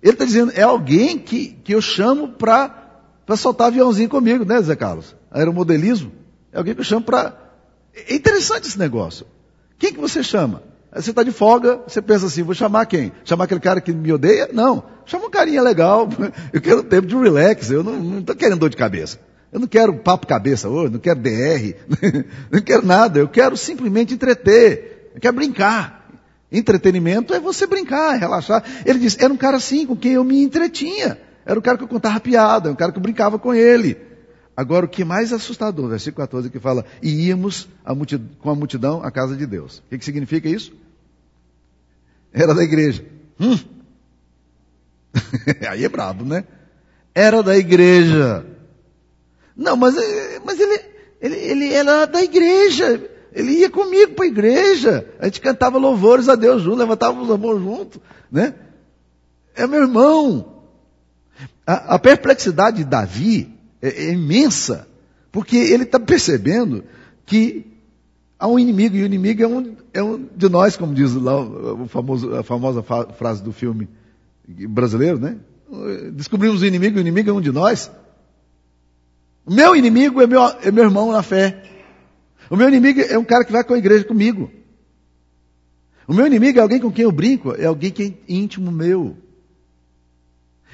Ele 0.02 0.14
está 0.14 0.24
dizendo, 0.24 0.54
é 0.56 0.62
alguém 0.62 1.20
que, 1.20 1.50
que 1.62 1.76
eu 1.76 1.82
chamo 1.82 2.30
para 2.30 3.06
soltar 3.36 3.68
aviãozinho 3.68 4.08
comigo, 4.08 4.46
né, 4.46 4.62
Zé 4.62 4.76
Carlos? 4.78 5.14
Aeromodelismo. 5.30 6.14
É 6.50 6.60
alguém 6.60 6.74
que 6.74 6.80
eu 6.80 6.86
chamo 6.86 7.04
para. 7.04 7.38
É 7.94 8.16
interessante 8.16 8.70
esse 8.70 8.80
negócio. 8.80 9.26
Quem 9.78 9.92
que 9.92 10.00
você 10.00 10.24
chama? 10.24 10.64
Você 10.96 11.10
está 11.10 11.24
de 11.24 11.32
folga, 11.32 11.80
você 11.88 12.02
pensa 12.02 12.28
assim, 12.28 12.44
vou 12.44 12.54
chamar 12.54 12.86
quem? 12.86 13.12
Chamar 13.26 13.46
aquele 13.46 13.60
cara 13.60 13.82
que 13.82 13.92
me 13.92 14.12
odeia? 14.14 14.50
Não. 14.54 14.84
Chama 15.06 15.26
um 15.26 15.30
carinha 15.30 15.62
legal. 15.62 16.08
Eu 16.54 16.62
quero 16.62 16.84
tempo 16.84 17.08
de 17.08 17.16
relax. 17.16 17.72
Eu 17.72 17.84
não 17.84 18.20
estou 18.20 18.36
querendo 18.36 18.60
dor 18.60 18.70
de 18.70 18.78
cabeça. 18.78 19.20
Eu 19.52 19.60
não 19.60 19.68
quero 19.68 19.94
papo 19.94 20.26
cabeça 20.26 20.68
hoje, 20.68 20.92
não 20.92 21.00
quero 21.00 21.20
DR, 21.20 21.76
não 22.50 22.60
quero 22.60 22.84
nada. 22.84 23.20
Eu 23.20 23.28
quero 23.28 23.56
simplesmente 23.56 24.16
entreter. 24.16 25.12
Eu 25.14 25.22
quero 25.22 25.36
brincar. 25.36 26.10
Entretenimento 26.52 27.34
é 27.36 27.40
você 27.40 27.68
brincar, 27.68 28.18
relaxar. 28.18 28.64
Ele 28.84 28.98
disse, 28.98 29.24
era 29.24 29.32
um 29.32 29.38
cara 29.38 29.58
assim, 29.58 29.86
com 29.86 29.96
quem 29.96 30.14
eu 30.14 30.24
me 30.24 30.44
entretinha. 30.44 31.20
Era 31.46 31.60
o 31.60 31.62
cara 31.62 31.78
que 31.78 31.84
eu 31.84 31.88
contava 31.88 32.20
piada, 32.20 32.72
um 32.72 32.76
cara 32.76 32.92
que 32.92 32.98
eu 32.98 33.02
brincava 33.02 33.38
com 33.38 33.54
ele. 33.54 33.98
Agora, 34.58 34.86
o 34.86 34.90
que 34.90 35.02
é 35.02 35.06
mais 35.06 35.32
assustador, 35.32 35.90
versículo 35.90 36.26
14, 36.26 36.50
que 36.50 36.60
fala, 36.60 36.86
e 37.02 37.28
íamos 37.28 37.68
a 37.84 37.94
multidão, 37.94 38.30
com 38.40 38.50
a 38.50 38.56
multidão 38.56 39.04
à 39.04 39.12
casa 39.12 39.36
de 39.36 39.46
Deus. 39.46 39.80
O 39.80 39.90
que, 39.90 39.98
que 39.98 40.06
significa 40.06 40.48
isso? 40.48 40.72
Era 42.34 42.54
da 42.54 42.64
igreja. 42.64 43.06
Hum. 43.40 43.60
Aí 45.70 45.86
é 45.86 45.90
brabo, 45.90 46.26
né? 46.26 46.44
Era 47.14 47.44
da 47.44 47.56
igreja. 47.56 48.46
Não, 49.56 49.78
mas, 49.78 49.96
mas 50.44 50.60
ele, 50.60 50.82
ele, 51.22 51.36
ele 51.36 51.74
era 51.74 52.06
da 52.06 52.24
igreja. 52.24 53.10
Ele 53.32 53.52
ia 53.52 53.70
comigo 53.70 54.14
para 54.14 54.26
a 54.26 54.28
igreja. 54.28 55.08
A 55.20 55.26
gente 55.26 55.42
cantava 55.42 55.78
louvores 55.78 56.28
a 56.28 56.36
Deus 56.36 56.64
junto, 56.64 56.78
levantava 56.78 57.22
os 57.22 57.30
amores 57.30 57.62
junto, 57.62 58.02
né? 58.32 58.56
É 59.56 59.68
meu 59.68 59.82
irmão. 59.82 60.64
A, 61.66 61.96
a 61.96 62.00
perplexidade 62.00 62.78
de 62.78 62.84
Davi 62.84 63.54
é, 63.82 64.06
é 64.06 64.12
imensa, 64.12 64.88
porque 65.32 65.56
ele 65.56 65.84
está 65.84 66.00
percebendo 66.00 66.84
que 67.26 67.73
há 68.38 68.48
um 68.48 68.60
inimigo, 68.60 68.96
e 68.96 69.04
o 69.04 69.06
inimigo 69.06 69.44
é 69.44 69.48
um, 69.48 69.76
é 69.94 70.04
um 70.04 70.28
de 70.36 70.50
nós, 70.50 70.76
como 70.76 70.94
diz 70.94 71.14
lá 71.14 71.40
o 71.40 71.88
famoso, 71.88 72.36
a 72.36 72.44
famosa 72.44 72.84
frase 72.84 73.42
do 73.44 73.52
filme 73.52 73.88
brasileiro, 74.48 75.20
né? 75.20 75.38
Descobrimos 76.14 76.62
o 76.62 76.66
inimigo, 76.66 76.98
o 76.98 77.02
inimigo 77.02 77.30
é 77.30 77.34
um 77.34 77.42
de 77.42 77.52
nós. 77.52 77.90
O 79.46 79.54
meu 79.54 79.76
inimigo 79.76 80.22
é 80.22 80.28
meu, 80.28 80.42
é 80.42 80.72
meu 80.72 80.84
irmão 80.84 81.12
na 81.12 81.24
fé. 81.24 81.64
O 82.50 82.56
meu 82.56 82.68
inimigo 82.68 83.02
é 83.02 83.18
um 83.18 83.24
cara 83.24 83.44
que 83.44 83.52
vai 83.52 83.64
com 83.64 83.74
a 83.74 83.78
igreja 83.78 84.06
comigo. 84.06 84.52
O 86.08 86.14
meu 86.14 86.28
inimigo 86.28 86.60
é 86.60 86.62
alguém 86.62 86.80
com 86.80 86.92
quem 86.92 87.04
eu 87.04 87.12
brinco, 87.12 87.54
é 87.56 87.66
alguém 87.66 87.92
que 87.92 88.04
é 88.04 88.34
íntimo 88.34 88.72
meu. 88.72 89.18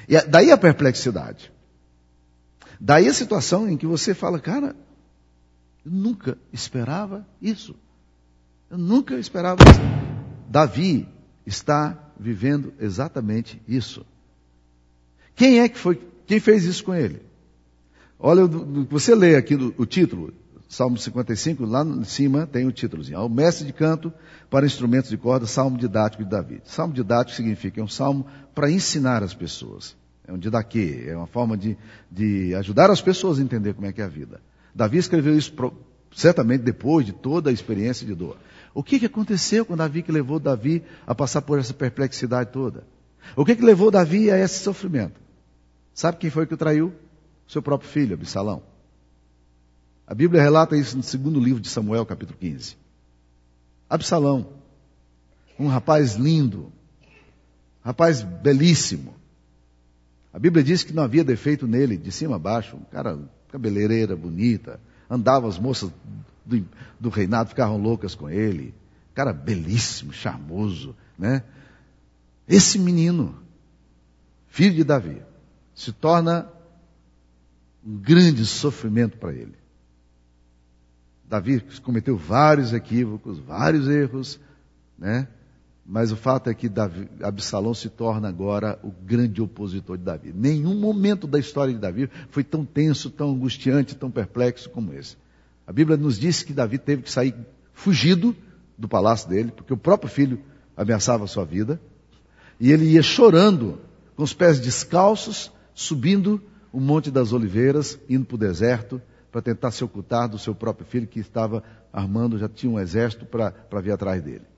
E 0.08 0.20
daí 0.22 0.50
a 0.50 0.58
perplexidade. 0.58 1.52
Daí 2.80 3.08
a 3.08 3.14
situação 3.14 3.68
em 3.68 3.76
que 3.76 3.86
você 3.86 4.14
fala, 4.14 4.40
cara, 4.40 4.74
eu 5.84 5.90
nunca 5.90 6.36
esperava 6.52 7.26
isso. 7.40 7.74
Eu 8.70 8.78
nunca 8.78 9.18
esperava 9.18 9.62
isso. 9.62 9.80
Davi 10.48 11.08
está 11.46 11.98
vivendo 12.18 12.72
exatamente 12.78 13.60
isso. 13.66 14.04
Quem 15.34 15.60
é 15.60 15.68
que 15.68 15.78
foi, 15.78 16.00
quem 16.26 16.38
fez 16.38 16.64
isso 16.64 16.84
com 16.84 16.94
ele? 16.94 17.22
Olha, 18.18 18.46
você 18.46 19.14
lê 19.14 19.36
aqui 19.36 19.54
o 19.54 19.86
título, 19.86 20.34
Salmo 20.68 20.98
55, 20.98 21.64
lá 21.64 21.82
em 21.82 22.04
cima 22.04 22.46
tem 22.46 22.66
o 22.66 22.72
títulozinho. 22.72 23.18
O 23.24 23.28
mestre 23.28 23.66
de 23.66 23.72
canto 23.72 24.12
para 24.50 24.66
instrumentos 24.66 25.08
de 25.08 25.16
corda, 25.16 25.46
Salmo 25.46 25.78
didático 25.78 26.22
de 26.22 26.28
Davi. 26.28 26.60
Salmo 26.64 26.92
didático 26.92 27.34
significa 27.34 27.80
é 27.80 27.84
um 27.84 27.88
salmo 27.88 28.26
para 28.54 28.70
ensinar 28.70 29.22
as 29.22 29.32
pessoas. 29.32 29.96
É 30.28 30.32
um 30.32 30.38
didaquê, 30.38 31.06
é 31.08 31.16
uma 31.16 31.26
forma 31.26 31.56
de, 31.56 31.76
de 32.10 32.54
ajudar 32.54 32.90
as 32.90 33.00
pessoas 33.00 33.40
a 33.40 33.42
entender 33.42 33.74
como 33.74 33.86
é 33.86 33.92
que 33.92 34.00
é 34.00 34.04
a 34.04 34.08
vida. 34.08 34.40
Davi 34.74 34.98
escreveu 34.98 35.36
isso 35.36 35.52
certamente 36.14 36.62
depois 36.62 37.06
de 37.06 37.12
toda 37.12 37.50
a 37.50 37.52
experiência 37.52 38.06
de 38.06 38.14
dor. 38.14 38.36
O 38.74 38.82
que, 38.82 38.98
que 38.98 39.06
aconteceu 39.06 39.64
com 39.64 39.76
Davi 39.76 40.02
que 40.02 40.12
levou 40.12 40.38
Davi 40.38 40.84
a 41.06 41.14
passar 41.14 41.42
por 41.42 41.58
essa 41.58 41.74
perplexidade 41.74 42.50
toda? 42.52 42.84
O 43.36 43.44
que, 43.44 43.56
que 43.56 43.64
levou 43.64 43.90
Davi 43.90 44.30
a 44.30 44.38
esse 44.38 44.60
sofrimento? 44.60 45.20
Sabe 45.92 46.18
quem 46.18 46.30
foi 46.30 46.46
que 46.46 46.54
o 46.54 46.56
traiu? 46.56 46.92
Seu 47.46 47.60
próprio 47.60 47.90
filho, 47.90 48.14
Absalão. 48.14 48.62
A 50.06 50.14
Bíblia 50.14 50.42
relata 50.42 50.76
isso 50.76 50.96
no 50.96 51.02
segundo 51.02 51.38
livro 51.40 51.60
de 51.60 51.68
Samuel, 51.68 52.06
capítulo 52.06 52.38
15. 52.38 52.76
Absalão, 53.88 54.48
um 55.58 55.66
rapaz 55.66 56.14
lindo, 56.14 56.72
rapaz 57.84 58.22
belíssimo. 58.22 59.14
A 60.32 60.38
Bíblia 60.38 60.62
diz 60.62 60.84
que 60.84 60.92
não 60.92 61.02
havia 61.02 61.24
defeito 61.24 61.66
nele, 61.66 61.96
de 61.96 62.12
cima 62.12 62.36
a 62.36 62.38
baixo, 62.38 62.76
um 62.76 62.84
cara, 62.84 63.18
cabeleireira 63.50 64.16
bonita, 64.16 64.80
andava 65.08 65.48
as 65.48 65.58
moças 65.58 65.90
do, 66.44 66.64
do 66.98 67.08
reinado 67.08 67.48
ficavam 67.50 67.76
loucas 67.76 68.14
com 68.14 68.28
ele, 68.28 68.74
cara 69.14 69.32
belíssimo, 69.32 70.12
charmoso, 70.12 70.96
né? 71.18 71.42
Esse 72.48 72.78
menino, 72.78 73.36
filho 74.48 74.74
de 74.74 74.84
Davi, 74.84 75.22
se 75.74 75.92
torna 75.92 76.48
um 77.84 77.96
grande 77.96 78.44
sofrimento 78.44 79.16
para 79.18 79.32
ele. 79.32 79.54
Davi 81.24 81.60
cometeu 81.82 82.16
vários 82.16 82.72
equívocos, 82.72 83.38
vários 83.38 83.88
erros, 83.88 84.40
né? 84.98 85.28
Mas 85.84 86.12
o 86.12 86.16
fato 86.16 86.48
é 86.48 86.54
que 86.54 86.68
Davi, 86.68 87.08
Absalão 87.22 87.74
se 87.74 87.88
torna 87.88 88.28
agora 88.28 88.78
o 88.82 88.90
grande 88.90 89.42
opositor 89.42 89.96
de 89.96 90.04
Davi. 90.04 90.32
Nenhum 90.34 90.78
momento 90.78 91.26
da 91.26 91.38
história 91.38 91.72
de 91.72 91.80
Davi 91.80 92.08
foi 92.30 92.44
tão 92.44 92.64
tenso, 92.64 93.10
tão 93.10 93.30
angustiante, 93.30 93.96
tão 93.96 94.10
perplexo 94.10 94.70
como 94.70 94.92
esse. 94.92 95.16
A 95.66 95.72
Bíblia 95.72 95.96
nos 95.96 96.18
diz 96.18 96.42
que 96.42 96.52
Davi 96.52 96.78
teve 96.78 97.02
que 97.02 97.10
sair 97.10 97.34
fugido 97.72 98.36
do 98.76 98.88
palácio 98.88 99.28
dele, 99.28 99.52
porque 99.54 99.72
o 99.72 99.76
próprio 99.76 100.10
filho 100.10 100.40
ameaçava 100.76 101.24
a 101.24 101.26
sua 101.26 101.44
vida. 101.44 101.80
E 102.58 102.70
ele 102.70 102.84
ia 102.84 103.02
chorando, 103.02 103.78
com 104.16 104.22
os 104.22 104.34
pés 104.34 104.60
descalços, 104.60 105.50
subindo 105.74 106.42
o 106.72 106.80
Monte 106.80 107.10
das 107.10 107.32
Oliveiras, 107.32 107.98
indo 108.08 108.24
para 108.24 108.34
o 108.34 108.38
deserto, 108.38 109.00
para 109.30 109.40
tentar 109.40 109.70
se 109.70 109.82
ocultar 109.82 110.28
do 110.28 110.38
seu 110.38 110.54
próprio 110.54 110.86
filho 110.86 111.06
que 111.06 111.20
estava 111.20 111.62
armando, 111.92 112.38
já 112.38 112.48
tinha 112.48 112.70
um 112.70 112.78
exército 112.78 113.24
para 113.26 113.80
vir 113.80 113.92
atrás 113.92 114.22
dele. 114.22 114.49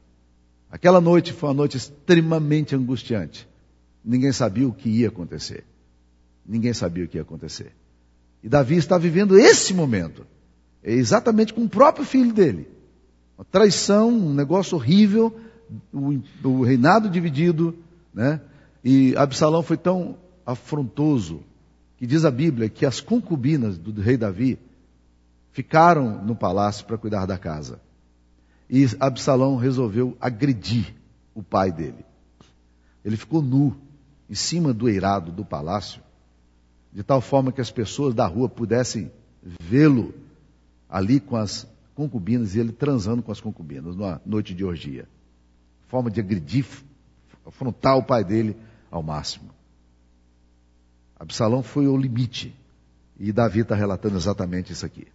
Aquela 0.73 1.03
noite 1.03 1.35
foi 1.35 1.51
uma 1.51 1.55
noite 1.55 1.77
extremamente 1.77 2.75
angustiante. 2.75 3.47
Ninguém 4.03 4.33
sabia 4.33 4.67
o 4.67 4.73
que 4.73 4.89
ia 4.89 5.09
acontecer. 5.09 5.65
Ninguém 6.47 6.73
sabia 6.73 7.05
o 7.05 7.09
que 7.09 7.19
ia 7.19 7.23
acontecer. 7.23 7.73
E 8.43 8.49
Davi 8.49 8.77
está 8.77 8.97
vivendo 8.97 9.39
esse 9.39 9.75
momento. 9.75 10.27
É 10.83 10.91
exatamente 10.91 11.53
com 11.53 11.65
o 11.65 11.69
próprio 11.69 12.07
filho 12.07 12.33
dele. 12.33 12.67
Uma 13.37 13.45
traição, 13.45 14.09
um 14.09 14.33
negócio 14.33 14.75
horrível, 14.75 15.39
o, 15.93 16.63
reinado 16.63 17.11
dividido, 17.11 17.77
né? 18.13 18.41
E 18.83 19.15
Absalão 19.15 19.63
foi 19.63 19.77
tão 19.77 20.17
afrontoso 20.45 21.43
que 21.99 22.07
diz 22.07 22.25
a 22.25 22.31
Bíblia 22.31 22.71
que 22.71 22.87
as 22.87 22.99
concubinas 22.99 23.77
do 23.77 24.01
rei 24.01 24.17
Davi 24.17 24.59
ficaram 25.53 26.25
no 26.25 26.35
palácio 26.35 26.87
para 26.87 26.97
cuidar 26.97 27.27
da 27.27 27.37
casa. 27.37 27.79
E 28.69 28.87
Absalão 29.01 29.57
resolveu 29.57 30.17
agredir 30.21 30.95
o 31.35 31.43
pai 31.43 31.71
dele. 31.71 32.05
Ele 33.05 33.17
ficou 33.17 33.43
nu 33.43 33.77
em 34.29 34.35
cima 34.35 34.73
do 34.73 34.89
eirado 34.89 35.31
do 35.31 35.45
palácio, 35.45 36.03
de 36.93 37.03
tal 37.03 37.21
forma 37.21 37.53
que 37.53 37.61
as 37.61 37.71
pessoas 37.71 38.15
da 38.15 38.27
rua 38.27 38.49
pudessem 38.49 39.11
vê-lo 39.43 40.15
ali 40.89 41.21
com 41.21 41.37
as 41.37 41.67
concubinas 41.95 42.55
e 42.55 42.61
ele 42.61 42.73
transando 42.73 43.23
com 43.23 43.33
as 43.33 43.41
concubinas 43.41 43.97
numa 43.97 44.21
noite 44.25 44.55
de 44.55 44.65
orgia. 44.65 45.09
Forma 45.89 46.11
de 46.11 46.21
agredir, 46.21 46.67
afrontar 47.47 47.97
o 47.97 48.03
pai 48.03 48.25
dele 48.25 48.57
ao 48.91 49.03
máximo. 49.03 49.51
Absalão 51.19 51.63
foi 51.63 51.87
ao 51.87 51.97
limite. 51.97 52.55
E 53.19 53.33
Davi 53.33 53.61
está 53.61 53.75
relatando 53.75 54.17
exatamente 54.17 54.73
isso 54.73 54.85
aqui. 54.85 55.07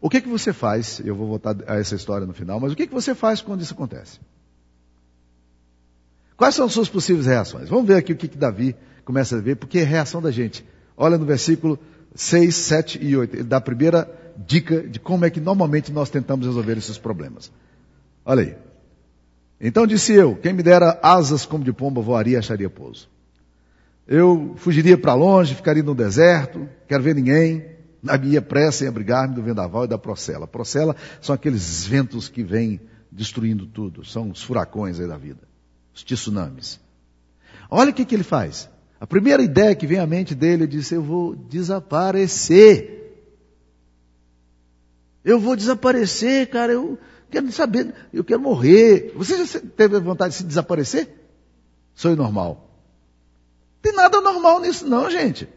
O 0.00 0.08
que, 0.08 0.20
que 0.20 0.28
você 0.28 0.52
faz? 0.52 1.00
Eu 1.04 1.14
vou 1.14 1.26
voltar 1.26 1.56
a 1.66 1.76
essa 1.76 1.94
história 1.94 2.26
no 2.26 2.32
final, 2.32 2.58
mas 2.58 2.72
o 2.72 2.76
que, 2.76 2.86
que 2.86 2.94
você 2.94 3.14
faz 3.14 3.42
quando 3.42 3.60
isso 3.60 3.74
acontece? 3.74 4.18
Quais 6.36 6.54
são 6.54 6.64
as 6.64 6.72
suas 6.72 6.88
possíveis 6.88 7.26
reações? 7.26 7.68
Vamos 7.68 7.86
ver 7.86 7.96
aqui 7.96 8.12
o 8.12 8.16
que, 8.16 8.26
que 8.26 8.38
Davi 8.38 8.74
começa 9.04 9.36
a 9.36 9.40
ver, 9.40 9.56
porque 9.56 9.78
é 9.78 9.82
a 9.82 9.86
reação 9.86 10.22
da 10.22 10.30
gente. 10.30 10.64
Olha 10.96 11.18
no 11.18 11.26
versículo 11.26 11.78
6, 12.14 12.54
7 12.54 13.04
e 13.04 13.14
8. 13.14 13.36
Ele 13.36 13.44
dá 13.44 13.58
a 13.58 13.60
primeira 13.60 14.10
dica 14.38 14.82
de 14.82 14.98
como 14.98 15.26
é 15.26 15.30
que 15.30 15.38
normalmente 15.38 15.92
nós 15.92 16.08
tentamos 16.08 16.46
resolver 16.46 16.78
esses 16.78 16.96
problemas. 16.96 17.52
Olha 18.24 18.42
aí. 18.42 18.56
Então 19.60 19.86
disse 19.86 20.14
eu: 20.14 20.34
quem 20.34 20.54
me 20.54 20.62
dera 20.62 20.98
asas 21.02 21.44
como 21.44 21.62
de 21.62 21.72
pomba 21.72 22.00
voaria 22.00 22.34
e 22.34 22.38
acharia 22.38 22.70
pouso. 22.70 23.08
Eu 24.08 24.54
fugiria 24.56 24.96
para 24.96 25.14
longe, 25.14 25.54
ficaria 25.54 25.82
no 25.82 25.94
deserto, 25.94 26.66
quero 26.88 27.02
ver 27.02 27.14
ninguém, 27.14 27.64
na 28.02 28.16
minha 28.16 28.40
pressa 28.40 28.84
em 28.84 28.88
abrigar-me 28.88 29.34
do 29.34 29.42
vendaval 29.42 29.84
e 29.84 29.88
da 29.88 29.98
procela. 29.98 30.46
Procela 30.46 30.96
são 31.20 31.34
aqueles 31.34 31.86
ventos 31.86 32.28
que 32.28 32.42
vêm 32.42 32.80
destruindo 33.10 33.66
tudo, 33.66 34.04
são 34.04 34.30
os 34.30 34.42
furacões 34.42 35.00
aí 35.00 35.06
da 35.06 35.16
vida, 35.16 35.40
os 35.94 36.04
tsunamis. 36.04 36.80
Olha 37.68 37.90
o 37.90 37.94
que, 37.94 38.04
que 38.04 38.14
ele 38.14 38.24
faz. 38.24 38.68
A 39.00 39.06
primeira 39.06 39.42
ideia 39.42 39.74
que 39.74 39.86
vem 39.86 39.98
à 39.98 40.06
mente 40.06 40.34
dele, 40.34 40.64
ele 40.64 40.72
disse: 40.72 40.94
Eu 40.94 41.02
vou 41.02 41.34
desaparecer. 41.34 42.98
Eu 45.24 45.38
vou 45.38 45.56
desaparecer, 45.56 46.48
cara. 46.48 46.72
Eu 46.72 46.98
quero 47.30 47.50
saber, 47.52 47.94
eu 48.12 48.24
quero 48.24 48.40
morrer. 48.40 49.12
Você 49.16 49.44
já 49.44 49.60
teve 49.60 49.98
vontade 50.00 50.32
de 50.32 50.38
se 50.38 50.44
desaparecer? 50.44 51.08
Sou 51.94 52.14
normal. 52.16 52.68
Tem 53.80 53.92
nada 53.92 54.20
normal 54.20 54.60
nisso, 54.60 54.86
não, 54.86 55.10
gente. 55.10 55.48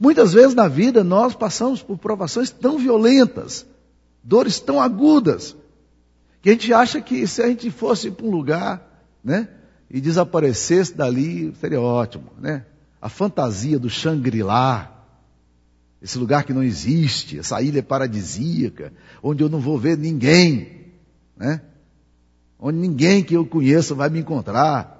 Muitas 0.00 0.32
vezes 0.32 0.54
na 0.54 0.66
vida 0.66 1.04
nós 1.04 1.34
passamos 1.34 1.82
por 1.82 1.98
provações 1.98 2.50
tão 2.50 2.78
violentas, 2.78 3.66
dores 4.24 4.58
tão 4.58 4.80
agudas, 4.80 5.54
que 6.40 6.48
a 6.48 6.52
gente 6.52 6.72
acha 6.72 7.02
que 7.02 7.26
se 7.26 7.42
a 7.42 7.48
gente 7.48 7.70
fosse 7.70 8.10
para 8.10 8.24
um 8.24 8.30
lugar, 8.30 9.04
né, 9.22 9.46
e 9.90 10.00
desaparecesse 10.00 10.94
dali, 10.94 11.54
seria 11.60 11.82
ótimo, 11.82 12.32
né? 12.38 12.64
A 13.02 13.10
fantasia 13.10 13.78
do 13.78 13.90
Shangri-La, 13.90 15.04
esse 16.00 16.16
lugar 16.16 16.44
que 16.44 16.54
não 16.54 16.62
existe, 16.62 17.38
essa 17.38 17.60
ilha 17.60 17.82
paradisíaca, 17.82 18.94
onde 19.22 19.42
eu 19.42 19.50
não 19.50 19.60
vou 19.60 19.78
ver 19.78 19.98
ninguém, 19.98 20.86
né? 21.36 21.60
Onde 22.58 22.78
ninguém 22.78 23.22
que 23.22 23.34
eu 23.34 23.44
conheça 23.44 23.94
vai 23.94 24.08
me 24.08 24.20
encontrar. 24.20 24.99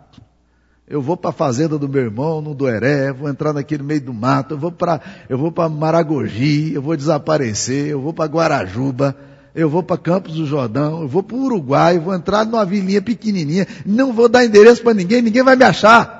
Eu 0.90 1.00
vou 1.00 1.16
para 1.16 1.30
a 1.30 1.32
fazenda 1.32 1.78
do 1.78 1.88
meu 1.88 2.02
irmão, 2.02 2.40
no 2.40 2.52
Doeré, 2.52 3.12
vou 3.12 3.28
entrar 3.28 3.52
naquele 3.52 3.84
meio 3.84 4.00
do 4.00 4.12
mato, 4.12 4.54
eu 4.54 4.58
vou 4.58 4.72
para 4.72 5.00
eu 5.28 5.38
vou 5.38 5.52
para 5.52 5.68
Maragogi, 5.68 6.74
eu 6.74 6.82
vou 6.82 6.96
desaparecer, 6.96 7.90
eu 7.90 8.00
vou 8.00 8.12
para 8.12 8.24
Guarajuba, 8.24 9.16
eu 9.54 9.70
vou 9.70 9.84
para 9.84 9.96
Campos 9.96 10.34
do 10.34 10.44
Jordão, 10.44 11.02
eu 11.02 11.06
vou 11.06 11.22
para 11.22 11.36
o 11.36 11.44
Uruguai, 11.44 11.96
vou 12.00 12.12
entrar 12.12 12.44
numa 12.44 12.64
vilinha 12.64 13.00
pequenininha, 13.00 13.68
não 13.86 14.12
vou 14.12 14.28
dar 14.28 14.44
endereço 14.44 14.82
para 14.82 14.92
ninguém, 14.92 15.22
ninguém 15.22 15.44
vai 15.44 15.54
me 15.54 15.62
achar. 15.62 16.18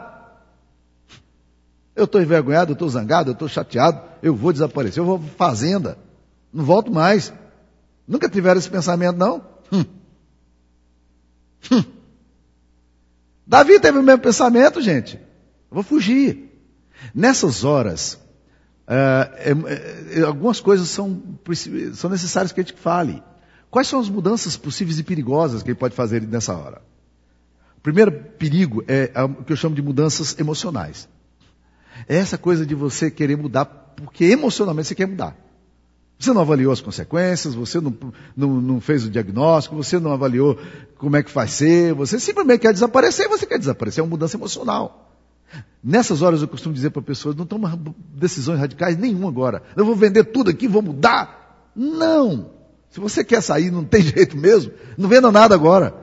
Eu 1.97 2.05
estou 2.05 2.23
envergonhado, 2.23 2.71
eu 2.71 2.75
estou 2.75 2.89
zangado, 2.89 3.31
eu 3.31 3.33
estou 3.33 3.49
chateado, 3.49 4.00
eu 4.23 4.37
vou 4.37 4.53
desaparecer, 4.53 5.00
eu 5.00 5.05
vou 5.05 5.19
para 5.19 5.49
fazenda, 5.49 5.99
não 6.55 6.65
volto 6.65 6.93
mais. 6.93 7.33
Nunca 8.07 8.29
tiveram 8.29 8.61
esse 8.61 8.71
pensamento, 8.71 9.17
não? 9.17 9.43
Hum. 9.73 9.85
Hum. 11.73 11.83
Davi 13.50 13.80
teve 13.80 13.99
o 13.99 14.02
mesmo 14.02 14.23
pensamento, 14.23 14.80
gente. 14.80 15.16
Eu 15.16 15.75
vou 15.75 15.83
fugir. 15.83 16.52
Nessas 17.12 17.64
horas, 17.64 18.16
é, 18.87 19.57
é, 20.14 20.21
algumas 20.23 20.61
coisas 20.61 20.88
são, 20.88 21.21
são 21.95 22.09
necessárias 22.09 22.52
que 22.52 22.61
a 22.61 22.62
gente 22.62 22.78
fale. 22.78 23.21
Quais 23.69 23.88
são 23.88 23.99
as 23.99 24.09
mudanças 24.09 24.57
possíveis 24.57 25.00
e 25.00 25.02
perigosas 25.02 25.64
que 25.64 25.71
ele 25.71 25.78
pode 25.78 25.97
fazer 25.97 26.23
nessa 26.23 26.57
hora? 26.57 26.80
O 27.76 27.80
primeiro 27.80 28.12
perigo 28.12 28.85
é 28.87 29.11
o 29.21 29.42
que 29.42 29.52
eu 29.52 29.57
chamo 29.57 29.75
de 29.75 29.83
mudanças 29.83 30.38
emocionais. 30.38 31.09
É 32.09 32.19
essa 32.19 32.38
coisa 32.38 32.64
de 32.64 32.76
você 32.76 33.11
querer 33.11 33.37
mudar 33.37 33.64
porque 33.64 34.26
emocionalmente 34.26 34.87
você 34.87 34.95
quer 34.95 35.09
mudar. 35.09 35.37
Você 36.21 36.35
não 36.35 36.43
avaliou 36.43 36.71
as 36.71 36.83
consequências, 36.83 37.54
você 37.54 37.80
não, 37.80 37.97
não, 38.37 38.61
não, 38.61 38.78
fez 38.78 39.06
o 39.06 39.11
diagnóstico, 39.11 39.75
você 39.75 39.99
não 39.99 40.13
avaliou 40.13 40.59
como 40.99 41.17
é 41.17 41.23
que 41.23 41.33
vai 41.33 41.49
ser, 41.49 41.95
você 41.95 42.21
simplesmente 42.21 42.61
quer 42.61 42.75
desaparecer, 42.75 43.26
você 43.26 43.47
quer 43.47 43.59
desaparecer, 43.59 44.02
é 44.02 44.04
uma 44.04 44.11
mudança 44.11 44.37
emocional. 44.37 45.17
Nessas 45.83 46.21
horas 46.21 46.43
eu 46.43 46.49
costumo 46.49 46.75
dizer 46.75 46.91
para 46.91 47.00
pessoas, 47.00 47.35
não 47.35 47.47
toma 47.47 47.80
decisões 48.15 48.61
radicais 48.61 48.99
nenhuma 48.99 49.28
agora. 49.28 49.63
Eu 49.75 49.87
vou 49.87 49.97
vender 49.97 50.25
tudo 50.25 50.50
aqui, 50.50 50.69
vou 50.69 50.83
mudar. 50.83 51.71
Não! 51.75 52.50
Se 52.91 53.00
você 53.00 53.25
quer 53.25 53.41
sair, 53.41 53.71
não 53.71 53.83
tem 53.83 54.02
jeito 54.04 54.37
mesmo, 54.37 54.73
não 54.99 55.09
venda 55.09 55.33
nada 55.33 55.54
agora. 55.54 55.95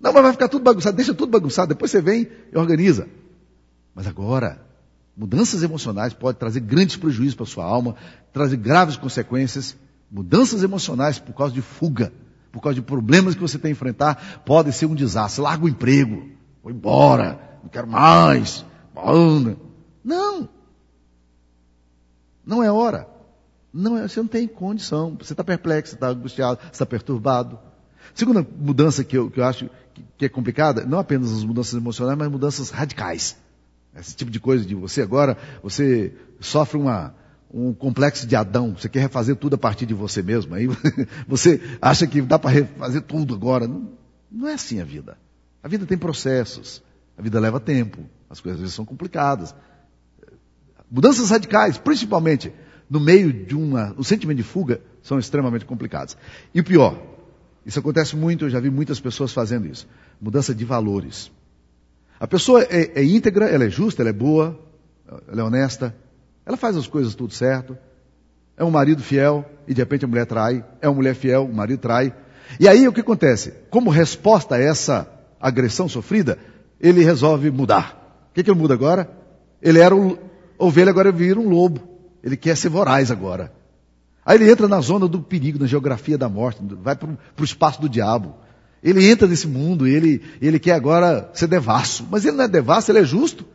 Não, 0.00 0.10
mas 0.10 0.22
vai 0.22 0.32
ficar 0.32 0.48
tudo 0.48 0.62
bagunçado, 0.62 0.96
deixa 0.96 1.12
tudo 1.12 1.30
bagunçado, 1.30 1.68
depois 1.68 1.90
você 1.90 2.00
vem 2.00 2.30
e 2.50 2.56
organiza. 2.56 3.06
Mas 3.94 4.06
agora, 4.06 4.58
Mudanças 5.16 5.62
emocionais 5.62 6.12
podem 6.12 6.38
trazer 6.38 6.60
grandes 6.60 6.96
prejuízos 6.96 7.34
para 7.34 7.44
a 7.44 7.48
sua 7.48 7.64
alma, 7.64 7.94
trazer 8.32 8.56
graves 8.56 8.96
consequências. 8.96 9.76
Mudanças 10.10 10.62
emocionais 10.62 11.18
por 11.18 11.34
causa 11.34 11.54
de 11.54 11.62
fuga, 11.62 12.12
por 12.50 12.60
causa 12.60 12.74
de 12.74 12.82
problemas 12.82 13.34
que 13.34 13.40
você 13.40 13.58
tem 13.58 13.70
que 13.70 13.76
enfrentar, 13.76 14.42
podem 14.44 14.72
ser 14.72 14.86
um 14.86 14.94
desastre. 14.94 15.42
Larga 15.42 15.64
o 15.64 15.68
emprego, 15.68 16.28
vou 16.62 16.72
embora, 16.72 17.58
não 17.62 17.68
quero 17.68 17.86
mais, 17.86 18.64
banda. 18.94 19.56
Não. 20.04 20.48
Não 22.44 22.62
é 22.62 22.70
hora. 22.70 23.08
Não 23.72 23.96
é, 23.96 24.06
você 24.06 24.20
não 24.20 24.28
tem 24.28 24.46
condição. 24.46 25.16
Você 25.18 25.32
está 25.32 25.42
perplexo, 25.42 25.94
está 25.94 26.08
angustiado, 26.08 26.60
está 26.72 26.84
perturbado. 26.84 27.58
Segunda 28.14 28.46
mudança 28.56 29.02
que 29.02 29.16
eu, 29.16 29.30
que 29.30 29.40
eu 29.40 29.44
acho 29.44 29.70
que, 29.92 30.04
que 30.18 30.24
é 30.26 30.28
complicada, 30.28 30.84
não 30.84 30.98
apenas 30.98 31.32
as 31.32 31.42
mudanças 31.42 31.74
emocionais, 31.74 32.18
mas 32.18 32.30
mudanças 32.30 32.70
radicais. 32.70 33.36
Esse 33.96 34.16
tipo 34.16 34.30
de 34.30 34.40
coisa 34.40 34.64
de 34.64 34.74
você 34.74 35.02
agora, 35.02 35.36
você 35.62 36.12
sofre 36.40 36.78
uma, 36.78 37.14
um 37.52 37.72
complexo 37.72 38.26
de 38.26 38.34
Adão, 38.34 38.74
você 38.76 38.88
quer 38.88 39.00
refazer 39.00 39.36
tudo 39.36 39.54
a 39.54 39.58
partir 39.58 39.86
de 39.86 39.94
você 39.94 40.22
mesmo, 40.22 40.54
aí 40.54 40.66
você 41.28 41.60
acha 41.80 42.06
que 42.06 42.20
dá 42.20 42.38
para 42.38 42.50
refazer 42.50 43.02
tudo 43.02 43.34
agora. 43.34 43.68
Não, 43.68 43.92
não 44.30 44.48
é 44.48 44.54
assim 44.54 44.80
a 44.80 44.84
vida. 44.84 45.16
A 45.62 45.68
vida 45.68 45.86
tem 45.86 45.96
processos, 45.96 46.82
a 47.16 47.22
vida 47.22 47.38
leva 47.38 47.60
tempo, 47.60 48.04
as 48.28 48.40
coisas 48.40 48.58
às 48.58 48.60
vezes 48.62 48.74
são 48.74 48.84
complicadas. 48.84 49.54
Mudanças 50.90 51.30
radicais, 51.30 51.78
principalmente 51.78 52.52
no 52.90 53.00
meio 53.00 53.32
de 53.32 53.54
uma, 53.54 53.94
o 53.96 54.04
sentimento 54.04 54.36
de 54.36 54.42
fuga, 54.42 54.80
são 55.02 55.18
extremamente 55.18 55.64
complicadas. 55.64 56.16
E 56.52 56.60
o 56.60 56.64
pior, 56.64 57.00
isso 57.64 57.78
acontece 57.78 58.16
muito, 58.16 58.44
eu 58.44 58.50
já 58.50 58.60
vi 58.60 58.70
muitas 58.70 59.00
pessoas 59.00 59.32
fazendo 59.32 59.66
isso. 59.66 59.86
Mudança 60.20 60.54
de 60.54 60.64
valores. 60.64 61.30
A 62.18 62.26
pessoa 62.26 62.62
é, 62.62 62.92
é 62.94 63.04
íntegra, 63.04 63.46
ela 63.46 63.64
é 63.64 63.70
justa, 63.70 64.02
ela 64.02 64.10
é 64.10 64.12
boa, 64.12 64.58
ela 65.28 65.40
é 65.40 65.44
honesta, 65.44 65.94
ela 66.46 66.56
faz 66.56 66.76
as 66.76 66.86
coisas 66.86 67.14
tudo 67.14 67.32
certo. 67.32 67.76
É 68.56 68.64
um 68.64 68.70
marido 68.70 69.02
fiel 69.02 69.44
e 69.66 69.74
de 69.74 69.80
repente 69.80 70.04
a 70.04 70.08
mulher 70.08 70.26
trai. 70.26 70.64
É 70.80 70.88
uma 70.88 70.94
mulher 70.94 71.14
fiel, 71.14 71.44
o 71.44 71.52
marido 71.52 71.80
trai. 71.80 72.14
E 72.60 72.68
aí 72.68 72.86
o 72.86 72.92
que 72.92 73.00
acontece? 73.00 73.52
Como 73.70 73.90
resposta 73.90 74.54
a 74.54 74.60
essa 74.60 75.08
agressão 75.40 75.88
sofrida, 75.88 76.38
ele 76.80 77.02
resolve 77.02 77.50
mudar. 77.50 78.28
O 78.30 78.34
que, 78.34 78.42
que 78.42 78.50
ele 78.50 78.58
muda 78.58 78.74
agora? 78.74 79.10
Ele 79.60 79.78
era 79.80 79.94
um 79.94 80.16
ovelha, 80.58 80.90
agora 80.90 81.10
vira 81.10 81.40
um 81.40 81.48
lobo. 81.48 81.80
Ele 82.22 82.36
quer 82.36 82.56
ser 82.56 82.68
voraz 82.68 83.10
agora. 83.10 83.52
Aí 84.24 84.36
ele 84.36 84.50
entra 84.50 84.66
na 84.68 84.80
zona 84.80 85.06
do 85.06 85.20
perigo, 85.20 85.58
na 85.58 85.66
geografia 85.66 86.16
da 86.16 86.28
morte, 86.28 86.60
vai 86.82 86.96
para 86.96 87.10
o 87.38 87.44
espaço 87.44 87.80
do 87.80 87.88
diabo. 87.88 88.34
Ele 88.84 89.10
entra 89.10 89.26
nesse 89.26 89.48
mundo, 89.48 89.86
ele, 89.86 90.20
ele 90.42 90.58
quer 90.58 90.72
agora 90.72 91.30
ser 91.32 91.46
devasso. 91.46 92.06
Mas 92.10 92.26
ele 92.26 92.36
não 92.36 92.44
é 92.44 92.48
devasso, 92.48 92.92
ele 92.92 92.98
é 92.98 93.04
justo. 93.04 93.46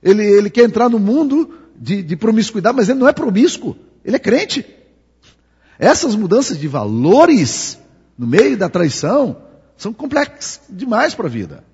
Ele, 0.00 0.24
ele 0.24 0.48
quer 0.48 0.62
entrar 0.62 0.88
no 0.88 1.00
mundo 1.00 1.52
de, 1.76 2.04
de 2.04 2.16
promiscuidade, 2.16 2.76
mas 2.76 2.88
ele 2.88 3.00
não 3.00 3.08
é 3.08 3.12
promíscuo. 3.12 3.76
Ele 4.04 4.14
é 4.14 4.20
crente. 4.20 4.64
Essas 5.76 6.14
mudanças 6.14 6.56
de 6.56 6.68
valores 6.68 7.76
no 8.16 8.24
meio 8.24 8.56
da 8.56 8.68
traição 8.68 9.42
são 9.76 9.92
complexas 9.92 10.60
demais 10.70 11.16
para 11.16 11.26
a 11.26 11.30
vida. 11.30 11.64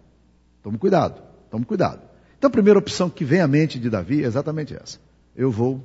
Tome 0.62 0.78
cuidado, 0.78 1.20
tome 1.50 1.66
cuidado. 1.66 2.00
Então 2.38 2.48
a 2.48 2.50
primeira 2.50 2.78
opção 2.78 3.11
que 3.11 3.26
vem 3.26 3.42
à 3.42 3.46
mente 3.46 3.78
de 3.78 3.90
Davi 3.90 4.24
é 4.24 4.26
exatamente 4.26 4.74
essa. 4.74 4.98
Eu 5.37 5.50
vou 5.50 5.84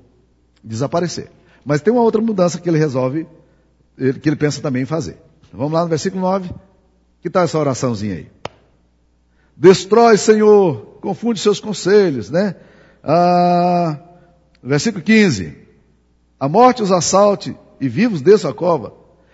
desaparecer. 0.63 1.29
Mas 1.65 1.81
tem 1.81 1.91
uma 1.91 2.01
outra 2.01 2.21
mudança 2.21 2.57
que 2.57 2.69
ele 2.69 2.77
resolve, 2.77 3.27
que 4.21 4.29
ele 4.29 4.37
pensa 4.37 4.61
também 4.61 4.83
em 4.83 4.85
fazer. 4.85 5.17
Vamos 5.53 5.73
lá 5.73 5.83
no 5.83 5.89
versículo 5.89 6.21
9. 6.21 6.49
Que 7.21 7.29
tal 7.29 7.43
essa 7.43 7.59
oraçãozinha 7.59 8.15
aí? 8.15 8.27
Destrói, 9.55 10.17
Senhor, 10.17 10.97
confunde 10.99 11.39
seus 11.39 11.59
conselhos, 11.59 12.29
né? 12.29 12.55
Ah, 13.03 13.99
versículo 14.61 15.03
15. 15.03 15.55
A 16.39 16.49
morte 16.49 16.81
os 16.81 16.91
assalte 16.91 17.55
e 17.79 17.87
vivos 17.87 18.21
desça 18.21 18.49
a 18.49 18.53
cova. 18.53 18.93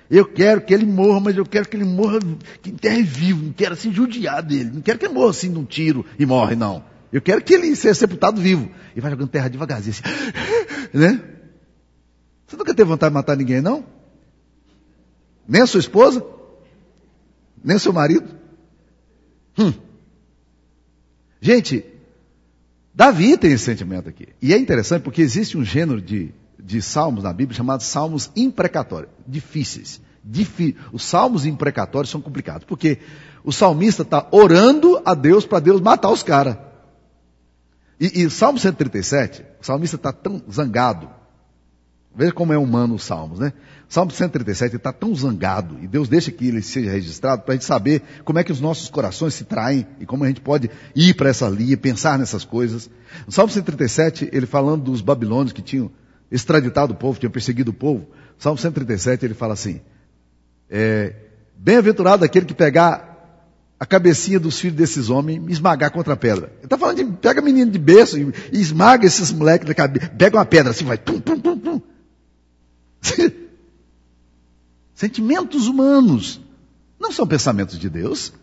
Eu 0.09 0.25
quero 0.25 0.61
que 0.61 0.73
ele 0.73 0.85
morra, 0.85 1.19
mas 1.19 1.37
eu 1.37 1.45
quero 1.45 1.69
que 1.69 1.77
ele 1.77 1.85
morra, 1.85 2.19
que 2.61 2.71
enterre 2.71 3.03
vivo, 3.03 3.45
não 3.45 3.53
quero 3.53 3.73
assim 3.73 3.93
judiar 3.93 4.41
dele, 4.41 4.71
não 4.73 4.81
quero 4.81 4.97
que 4.97 5.05
ele 5.05 5.13
morra 5.13 5.29
assim 5.29 5.49
num 5.49 5.63
tiro 5.63 6.05
e 6.17 6.25
morre, 6.25 6.55
não. 6.55 6.83
Eu 7.13 7.21
quero 7.21 7.41
que 7.41 7.53
ele 7.53 7.75
seja 7.75 7.93
sepultado 7.93 8.41
vivo. 8.41 8.69
E 8.95 8.99
vai 8.99 9.09
jogando 9.09 9.29
terra 9.29 9.47
devagarzinho 9.47 9.95
assim, 9.95 10.03
né? 10.93 11.23
Você 12.45 12.57
nunca 12.57 12.73
teve 12.73 12.89
vontade 12.89 13.11
de 13.11 13.15
matar 13.15 13.37
ninguém, 13.37 13.61
não? 13.61 13.85
Nem 15.49 15.63
a 15.63 15.67
sua 15.67 15.79
esposa? 15.79 16.23
Nem 17.63 17.75
o 17.75 17.79
seu 17.79 17.91
marido? 17.91 18.29
Hum. 19.57 19.73
Gente, 21.41 21.83
Davi 22.93 23.35
tem 23.35 23.51
esse 23.51 23.65
sentimento 23.65 24.07
aqui. 24.07 24.27
E 24.39 24.53
é 24.53 24.57
interessante 24.57 25.01
porque 25.01 25.23
existe 25.23 25.57
um 25.57 25.65
gênero 25.65 25.99
de, 25.99 26.31
de 26.59 26.83
salmos 26.83 27.23
na 27.23 27.33
Bíblia 27.33 27.57
chamado 27.57 27.81
salmos 27.81 28.29
imprecatórios, 28.35 29.11
difíceis. 29.27 29.99
Difi 30.23 30.77
Os 30.93 31.03
salmos 31.03 31.47
imprecatórios 31.47 32.11
são 32.11 32.21
complicados, 32.21 32.65
porque 32.65 32.99
o 33.43 33.51
salmista 33.51 34.03
está 34.03 34.27
orando 34.31 35.01
a 35.03 35.15
Deus 35.15 35.47
para 35.47 35.59
Deus 35.59 35.81
matar 35.81 36.11
os 36.11 36.21
caras. 36.21 36.57
E, 37.99 38.23
e 38.23 38.29
Salmo 38.29 38.59
137, 38.59 39.43
o 39.59 39.65
salmista 39.65 39.95
está 39.95 40.13
tão 40.13 40.43
zangado. 40.51 41.09
Veja 42.15 42.31
como 42.33 42.53
é 42.53 42.57
humano 42.57 42.95
os 42.95 43.03
salmos, 43.03 43.39
né? 43.39 43.53
Salmo 43.89 44.11
137 44.11 44.75
está 44.75 44.93
tão 44.93 45.15
zangado, 45.15 45.79
e 45.81 45.87
Deus 45.87 46.07
deixa 46.07 46.31
que 46.31 46.47
ele 46.47 46.61
seja 46.61 46.91
registrado 46.91 47.41
para 47.41 47.53
a 47.53 47.55
gente 47.55 47.65
saber 47.65 48.03
como 48.23 48.37
é 48.37 48.43
que 48.43 48.51
os 48.51 48.61
nossos 48.61 48.87
corações 48.87 49.33
se 49.33 49.45
traem 49.45 49.87
e 49.99 50.05
como 50.05 50.23
a 50.23 50.27
gente 50.27 50.41
pode 50.41 50.69
ir 50.95 51.15
para 51.15 51.29
essa 51.29 51.49
linha, 51.49 51.75
pensar 51.75 52.19
nessas 52.19 52.45
coisas. 52.45 52.87
No 53.25 53.31
Salmo 53.31 53.51
137, 53.51 54.29
ele 54.31 54.45
falando 54.45 54.83
dos 54.83 55.01
babilônios 55.01 55.51
que 55.51 55.63
tinham 55.63 55.89
extraditado 56.31 56.93
o 56.93 56.95
povo, 56.95 57.19
tinham 57.19 57.31
perseguido 57.31 57.71
o 57.71 57.73
povo. 57.73 58.07
Salmo 58.37 58.59
137, 58.59 59.25
ele 59.25 59.33
fala 59.33 59.53
assim: 59.53 59.81
é, 60.69 61.15
Bem-aventurado 61.57 62.23
aquele 62.23 62.45
que 62.45 62.53
pegar 62.53 63.09
a 63.79 63.87
cabecinha 63.87 64.39
dos 64.39 64.59
filhos 64.59 64.77
desses 64.77 65.09
homens 65.09 65.41
e 65.47 65.51
esmagar 65.51 65.89
contra 65.89 66.13
a 66.13 66.17
pedra. 66.17 66.51
Ele 66.57 66.65
está 66.65 66.77
falando 66.77 66.97
de 66.97 67.05
pega 67.05 67.41
menino 67.41 67.71
de 67.71 67.79
berço 67.79 68.19
e, 68.19 68.31
e 68.53 68.61
esmaga 68.61 69.07
esses 69.07 69.31
moleques 69.31 69.67
da 69.67 69.73
cabeça, 69.73 70.09
pega 70.09 70.37
uma 70.37 70.45
pedra 70.45 70.69
assim, 70.69 70.85
vai 70.85 70.99
tum, 70.99 71.19
tum, 71.19 71.39
tum, 71.39 71.57
tum. 71.57 71.81
Sentimentos 74.99 75.65
humanos 75.65 76.41
não 76.99 77.09
são 77.09 77.25
pensamentos 77.25 77.79
de 77.79 77.89
Deus. 77.89 78.33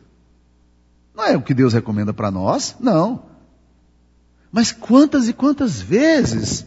Não 1.15 1.23
é 1.23 1.37
o 1.37 1.43
que 1.43 1.53
Deus 1.53 1.75
recomenda 1.75 2.15
para 2.15 2.31
nós, 2.31 2.75
não. 2.81 3.25
Mas 4.51 4.73
quantas 4.73 5.29
e 5.29 5.35
quantas 5.35 5.83
vezes 5.83 6.67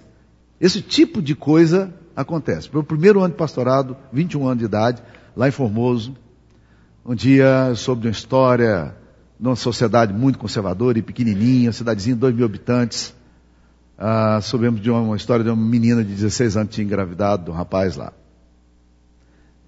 esse 0.62 0.80
tipo 0.80 1.24
de 1.24 1.34
coisa 1.34 1.92
acontece? 2.16 2.70
O 2.72 2.84
primeiro 2.84 3.22
ano 3.22 3.30
de 3.30 3.38
pastorado, 3.40 3.98
21 4.14 4.46
anos 4.46 4.60
de 4.60 4.66
idade, 4.66 5.02
lá 5.36 5.48
em 5.48 5.52
Formoso, 5.52 6.16
um 7.04 7.16
dia 7.16 7.74
soube 7.76 8.04
de 8.04 8.10
uma 8.10 8.14
história 8.14 8.96
de 9.40 9.48
uma 9.48 9.56
sociedade 9.56 10.14
muito 10.14 10.38
conservadora 10.38 11.00
e 11.00 11.02
pequenininha, 11.02 11.72
cidadezinha 11.72 12.14
de 12.14 12.22
2 12.22 12.36
mil 12.36 12.46
habitantes. 12.46 13.12
Ah, 13.98 14.40
soubemos 14.40 14.82
de 14.82 14.92
uma, 14.92 15.02
uma, 15.02 15.18
história 15.18 15.44
de 15.44 15.50
uma 15.50 15.58
menina 15.58 16.04
de 16.04 16.14
16 16.14 16.58
anos 16.58 16.70
que 16.70 16.76
tinha 16.76 16.86
engravidado 16.86 17.46
de 17.46 17.50
um 17.50 17.56
rapaz 17.56 17.96
lá. 17.96 18.14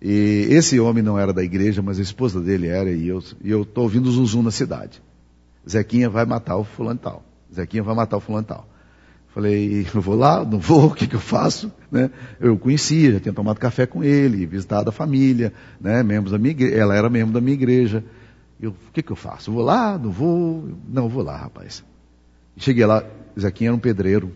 E 0.02 0.48
esse 0.50 0.80
homem 0.80 1.04
não 1.04 1.20
era 1.20 1.32
da 1.32 1.44
igreja, 1.44 1.82
mas 1.82 2.00
a 2.00 2.02
esposa 2.02 2.42
dele 2.42 2.68
era, 2.68 2.90
e 2.90 3.08
eu 3.08 3.20
estou 3.20 3.84
ouvindo 3.84 4.08
o 4.08 4.12
Zuzum 4.12 4.42
na 4.42 4.50
cidade. 4.50 5.02
Zequinha 5.70 6.10
vai 6.10 6.26
matar 6.26 6.58
o 6.58 6.64
fulano 6.64 7.00
tal. 7.00 7.24
Zequinha 7.54 7.84
vai 7.84 7.94
matar 7.94 8.18
o 8.18 8.20
fulano 8.20 8.48
tal. 8.48 8.68
Falei, 9.34 9.88
eu 9.94 10.02
vou 10.02 10.16
lá, 10.16 10.44
não 10.44 10.60
vou, 10.60 10.88
o 10.88 10.96
que, 10.96 11.06
que 11.06 11.16
eu 11.16 11.20
faço? 11.20 11.72
Né? 11.92 12.10
Eu 12.40 12.58
conhecia, 12.58 13.14
já 13.14 13.20
tinha 13.20 13.34
tomado 13.34 13.60
café 13.60 13.86
com 13.86 14.04
ele, 14.04 14.46
visitado 14.46 14.90
a 14.90 14.92
família, 14.92 15.54
né? 15.80 16.02
membros 16.02 16.32
da 16.32 16.38
minha 16.38 16.52
igreja, 16.52 16.76
ela 16.76 16.96
era 16.96 17.10
membro 17.10 17.34
da 17.34 17.40
minha 17.40 17.54
igreja. 17.54 18.04
Eu, 18.60 18.72
o 18.72 18.92
que, 18.92 19.04
que 19.04 19.12
eu 19.12 19.16
faço? 19.16 19.52
vou 19.52 19.64
lá, 19.64 19.98
não 19.98 20.12
vou? 20.12 20.70
Não, 20.90 21.08
vou 21.08 21.24
lá, 21.24 21.38
rapaz. 21.38 21.84
Cheguei 22.58 22.86
lá, 22.86 23.04
Zequinha 23.40 23.70
era 23.70 23.76
um 23.76 23.80
pedreiro. 23.80 24.36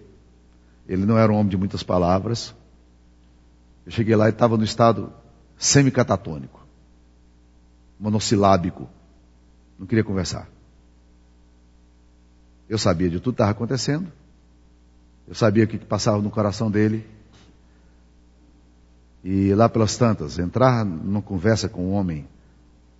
Ele 0.88 1.06
não 1.06 1.17
era 1.17 1.32
um 1.32 1.36
homem 1.36 1.49
de 1.49 1.58
muitas 1.58 1.84
palavras. 1.84 2.56
Eu 3.86 3.91
cheguei 3.91 4.15
lá 4.15 4.28
e 4.28 4.30
estava 4.30 4.58
no 4.58 4.63
estado 4.63 5.12
semicatatônico, 5.58 6.65
monossilábico. 8.00 8.89
Não 9.78 9.86
queria 9.86 10.04
conversar. 10.04 10.50
Eu 12.68 12.78
sabia 12.78 13.10
de 13.10 13.20
tudo 13.20 13.34
que 13.34 13.36
estava 13.36 13.52
acontecendo. 13.52 14.12
Eu 15.28 15.36
sabia 15.36 15.63
o 15.63 15.68
que 15.68 15.78
passava 15.78 16.22
no 16.22 16.30
coração 16.30 16.70
dele. 16.70 17.08
E 19.24 19.54
lá 19.56 19.68
pelas 19.68 19.98
tantas, 19.98 20.38
entrar 20.38 20.86
numa 20.86 21.22
conversa 21.22 21.68
com 21.68 21.88
um 21.88 21.94
homem 21.94 22.28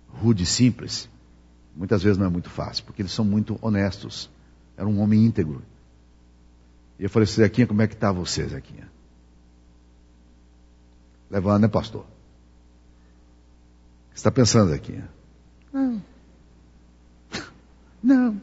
rude 0.08 0.42
e 0.42 0.46
simples, 0.46 1.08
muitas 1.74 2.02
vezes 2.02 2.18
não 2.18 2.26
é 2.26 2.28
muito 2.28 2.50
fácil, 2.50 2.84
porque 2.84 3.02
eles 3.02 3.12
são 3.12 3.24
muito 3.24 3.58
honestos. 3.62 4.28
Era 4.76 4.88
um 4.88 5.00
homem 5.00 5.24
íntegro. 5.24 5.62
E 6.98 7.04
eu 7.04 7.10
falei, 7.10 7.26
Zequinha, 7.26 7.66
como 7.66 7.82
é 7.82 7.86
que 7.86 7.94
está 7.94 8.10
você, 8.10 8.46
Zequinha? 8.48 8.90
Levando, 11.30 11.62
né, 11.62 11.68
pastor? 11.68 12.06
Está 14.16 14.30
pensando, 14.30 14.70
Zequinha? 14.70 15.06
Não. 15.70 16.02
Não. 18.02 18.40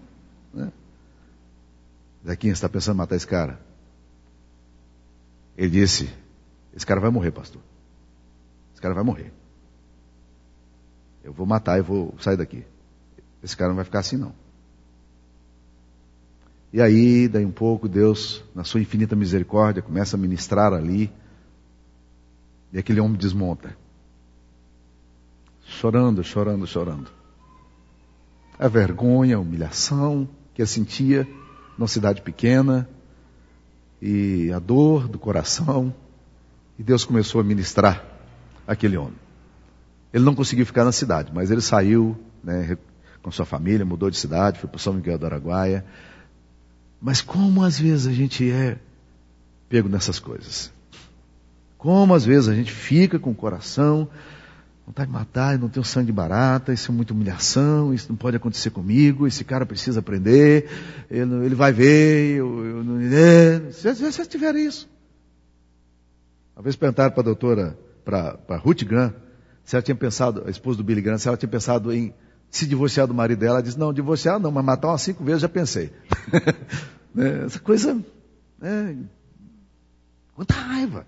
Zequinha, 2.24 2.54
você 2.54 2.58
está 2.60 2.70
pensando 2.70 2.94
em 2.94 2.98
matar 3.00 3.16
esse 3.16 3.26
cara? 3.26 3.60
Ele 5.58 5.72
disse: 5.72 6.14
Esse 6.76 6.86
cara 6.86 7.02
vai 7.02 7.10
morrer, 7.10 7.32
pastor. 7.32 7.60
Esse 8.72 8.82
cara 8.82 8.94
vai 8.94 9.04
morrer. 9.04 9.34
Eu 11.24 11.34
vou 11.34 11.48
matar 11.48 11.80
e 11.80 11.82
vou 11.82 12.14
sair 12.20 12.38
daqui. 12.38 12.64
Esse 13.42 13.58
cara 13.58 13.70
não 13.70 13.76
vai 13.76 13.86
ficar 13.86 14.00
assim, 14.00 14.16
não. 14.16 14.34
E 16.72 16.82
aí, 16.82 17.28
daí 17.28 17.46
um 17.46 17.52
pouco, 17.52 17.90
Deus, 17.90 18.44
na 18.54 18.64
sua 18.64 18.80
infinita 18.80 19.16
misericórdia, 19.16 19.82
começa 19.82 20.16
a 20.16 20.20
ministrar 20.20 20.72
ali. 20.72 21.12
E 22.72 22.78
aquele 22.78 23.00
homem 23.00 23.18
desmonta. 23.18 23.76
Chorando, 25.66 26.24
chorando, 26.24 26.68
chorando. 26.68 27.10
A 28.58 28.68
vergonha, 28.68 29.38
a 29.38 29.40
humilhação 29.40 30.28
que 30.54 30.62
ele 30.62 30.68
sentia 30.68 31.28
numa 31.78 31.88
cidade 31.88 32.22
pequena, 32.22 32.88
e 34.06 34.52
a 34.52 34.60
dor 34.60 35.08
do 35.08 35.18
coração. 35.18 35.94
E 36.78 36.84
Deus 36.84 37.06
começou 37.06 37.40
a 37.40 37.44
ministrar 37.44 38.04
aquele 38.68 38.98
homem. 38.98 39.16
Ele 40.14 40.26
não 40.26 40.36
conseguiu 40.36 40.66
ficar 40.66 40.84
na 40.84 40.92
cidade, 40.92 41.32
mas 41.34 41.50
ele 41.50 41.62
saiu 41.62 42.18
né, 42.44 42.78
com 43.22 43.32
sua 43.32 43.46
família, 43.46 43.86
mudou 43.86 44.10
de 44.10 44.18
cidade, 44.18 44.60
foi 44.60 44.70
para 44.70 44.78
São 44.78 44.94
Miguel 44.94 45.18
do 45.18 45.26
Araguaia. 45.26 45.86
Mas 47.02 47.22
como 47.22 47.64
às 47.64 47.80
vezes 47.80 48.06
a 48.06 48.12
gente 48.12 48.52
é 48.52 48.78
pego 49.70 49.88
nessas 49.88 50.20
coisas? 50.20 50.70
Como 51.78 52.14
às 52.14 52.26
vezes 52.26 52.50
a 52.50 52.54
gente 52.54 52.74
fica 52.74 53.18
com 53.18 53.32
o 53.32 53.36
coração 53.36 54.10
vontade 54.86 55.08
de 55.08 55.14
matar, 55.14 55.54
eu 55.54 55.60
não 55.60 55.70
tenho 55.70 55.86
sangue 55.86 56.12
barata, 56.12 56.74
isso 56.74 56.92
é 56.92 56.94
muita 56.94 57.14
humilhação, 57.14 57.94
isso 57.94 58.08
não 58.10 58.18
pode 58.18 58.36
acontecer 58.36 58.70
comigo, 58.70 59.26
esse 59.26 59.44
cara 59.44 59.66
precisa 59.66 60.02
aprender, 60.02 60.70
ele, 61.10 61.46
ele 61.46 61.56
vai 61.56 61.72
ver, 61.72 62.38
eu, 62.38 62.66
eu 62.66 62.84
não, 62.84 63.00
é, 63.00 63.72
se, 63.72 64.12
se 64.12 64.26
tiver 64.28 64.56
isso. 64.56 64.90
Uma 66.56 66.64
vez 66.64 66.76
perguntaram 66.76 67.12
para 67.12 67.22
a 67.22 67.24
doutora, 67.24 67.78
para 68.04 68.58
Ruth 68.58 68.84
Grant, 68.84 69.14
se 69.64 69.76
ela 69.76 69.82
tinha 69.82 69.96
pensado, 69.96 70.44
a 70.46 70.50
esposa 70.50 70.78
do 70.78 70.84
Billy 70.84 71.02
Grant, 71.02 71.20
se 71.20 71.28
ela 71.28 71.38
tinha 71.38 71.50
pensado 71.50 71.92
em 71.92 72.14
se 72.50 72.68
divorciar 72.68 73.08
do 73.08 73.14
marido 73.14 73.40
dela, 73.40 73.56
ela 73.56 73.64
disse, 73.64 73.80
não, 73.80 73.94
divorciar 73.94 74.40
não, 74.40 74.52
mas 74.52 74.64
matar 74.64 74.90
umas 74.90 75.02
cinco 75.02 75.24
vezes 75.24 75.42
já 75.42 75.50
pensei. 75.50 75.92
Né, 77.16 77.46
essa 77.46 77.60
coisa, 77.60 78.04
é, 78.60 78.96
quanta 80.34 80.56
raiva. 80.56 81.06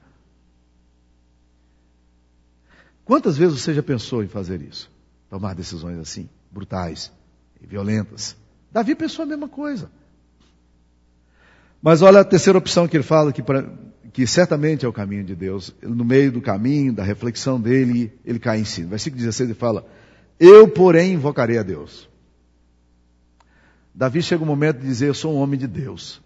Quantas 3.06 3.38
vezes 3.38 3.62
você 3.62 3.74
já 3.74 3.84
pensou 3.84 4.24
em 4.24 4.28
fazer 4.28 4.62
isso? 4.62 4.92
Tomar 5.30 5.54
decisões 5.54 6.00
assim, 6.00 6.28
brutais 6.52 7.12
e 7.62 7.68
violentas. 7.68 8.36
Davi 8.72 8.96
pensou 8.96 9.24
a 9.24 9.28
mesma 9.28 9.48
coisa. 9.48 9.92
Mas 11.82 12.02
olha 12.02 12.22
a 12.22 12.26
terceira 12.26 12.58
opção 12.58 12.88
que 12.88 12.98
ele 12.98 13.04
fala, 13.04 13.32
que, 13.32 13.44
pra, 13.44 13.70
que 14.12 14.26
certamente 14.26 14.86
é 14.86 14.88
o 14.88 14.94
caminho 14.94 15.24
de 15.24 15.36
Deus. 15.36 15.74
No 15.84 16.04
meio 16.04 16.32
do 16.32 16.42
caminho, 16.42 16.92
da 16.92 17.04
reflexão 17.04 17.62
dele, 17.62 18.12
ele 18.26 18.40
cai 18.40 18.60
em 18.60 18.66
si. 18.66 18.82
No 18.82 18.90
versículo 18.90 19.22
16 19.22 19.52
ele 19.52 19.58
fala, 19.58 19.86
eu 20.40 20.68
porém 20.68 21.14
invocarei 21.14 21.60
a 21.60 21.64
Deus. 21.64 22.10
Davi 23.94 24.24
chega 24.24 24.44
o 24.44 24.48
momento 24.48 24.80
de 24.80 24.88
dizer, 24.88 25.10
eu 25.10 25.14
sou 25.14 25.34
um 25.34 25.38
homem 25.38 25.60
de 25.60 25.68
Deus. 25.68 26.22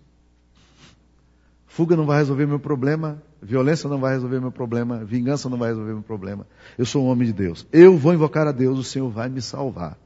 Fuga 1.79 1.95
não 1.95 2.05
vai 2.05 2.17
resolver 2.17 2.45
meu 2.45 2.59
problema, 2.59 3.23
violência 3.41 3.89
não 3.89 4.01
vai 4.01 4.11
resolver 4.11 4.41
meu 4.41 4.51
problema, 4.51 5.01
vingança 5.05 5.47
não 5.47 5.57
vai 5.57 5.69
resolver 5.69 5.93
meu 5.93 6.01
problema. 6.01 6.45
Eu 6.77 6.85
sou 6.85 7.05
um 7.05 7.07
homem 7.07 7.25
de 7.25 7.31
Deus. 7.31 7.65
Eu 7.71 7.97
vou 7.97 8.13
invocar 8.13 8.45
a 8.45 8.51
Deus, 8.51 8.77
o 8.77 8.83
Senhor 8.83 9.09
vai 9.09 9.29
me 9.29 9.41
salvar. 9.41 9.97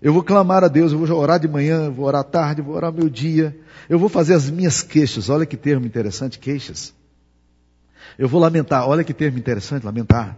Eu 0.00 0.14
vou 0.14 0.22
clamar 0.22 0.64
a 0.64 0.68
Deus, 0.68 0.92
eu 0.92 0.98
vou 0.98 1.18
orar 1.18 1.38
de 1.38 1.46
manhã, 1.46 1.90
vou 1.90 2.06
orar 2.06 2.24
tarde, 2.24 2.62
vou 2.62 2.74
orar 2.74 2.90
meu 2.90 3.10
dia. 3.10 3.60
Eu 3.90 3.98
vou 3.98 4.08
fazer 4.08 4.32
as 4.32 4.48
minhas 4.48 4.82
queixas. 4.82 5.28
Olha 5.28 5.44
que 5.44 5.54
termo 5.54 5.84
interessante, 5.84 6.38
queixas. 6.38 6.94
Eu 8.18 8.26
vou 8.26 8.40
lamentar. 8.40 8.88
Olha 8.88 9.04
que 9.04 9.12
termo 9.12 9.36
interessante, 9.36 9.84
lamentar. 9.84 10.34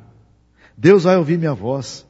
Deus 0.77 1.05
vai 1.05 1.17
ouvir 1.17 1.39
minha 1.39 1.55
voz. 1.55 2.05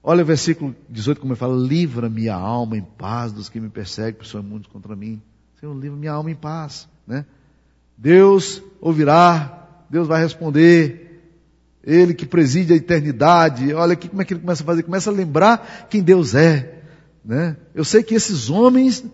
Olha 0.00 0.22
o 0.22 0.26
versículo 0.26 0.76
18 0.88 1.20
como 1.20 1.32
ele 1.32 1.40
fala, 1.40 1.56
livra 1.56 2.08
minha 2.08 2.36
alma 2.36 2.76
em 2.76 2.82
paz 2.82 3.32
dos 3.32 3.48
que 3.48 3.58
me 3.58 3.68
perseguem, 3.68 4.14
por 4.14 4.26
são 4.26 4.40
muitos 4.44 4.70
contra 4.70 4.94
mim. 4.94 5.20
Senhor, 5.62 5.78
livra 5.78 5.96
minha 5.96 6.10
alma 6.10 6.28
em 6.28 6.34
paz. 6.34 6.88
Né? 7.06 7.24
Deus 7.96 8.60
ouvirá, 8.80 9.84
Deus 9.88 10.08
vai 10.08 10.20
responder. 10.20 11.22
Ele 11.84 12.14
que 12.14 12.26
preside 12.26 12.72
a 12.72 12.76
eternidade, 12.76 13.72
olha 13.72 13.92
aqui 13.92 14.08
como 14.08 14.20
é 14.20 14.24
que 14.24 14.34
ele 14.34 14.40
começa 14.40 14.64
a 14.64 14.66
fazer, 14.66 14.82
começa 14.82 15.08
a 15.08 15.12
lembrar 15.12 15.86
quem 15.88 16.02
Deus 16.02 16.34
é. 16.34 16.80
Né? 17.24 17.56
Eu 17.76 17.84
sei 17.84 18.02
que 18.02 18.12
esses 18.12 18.50
homens 18.50 19.04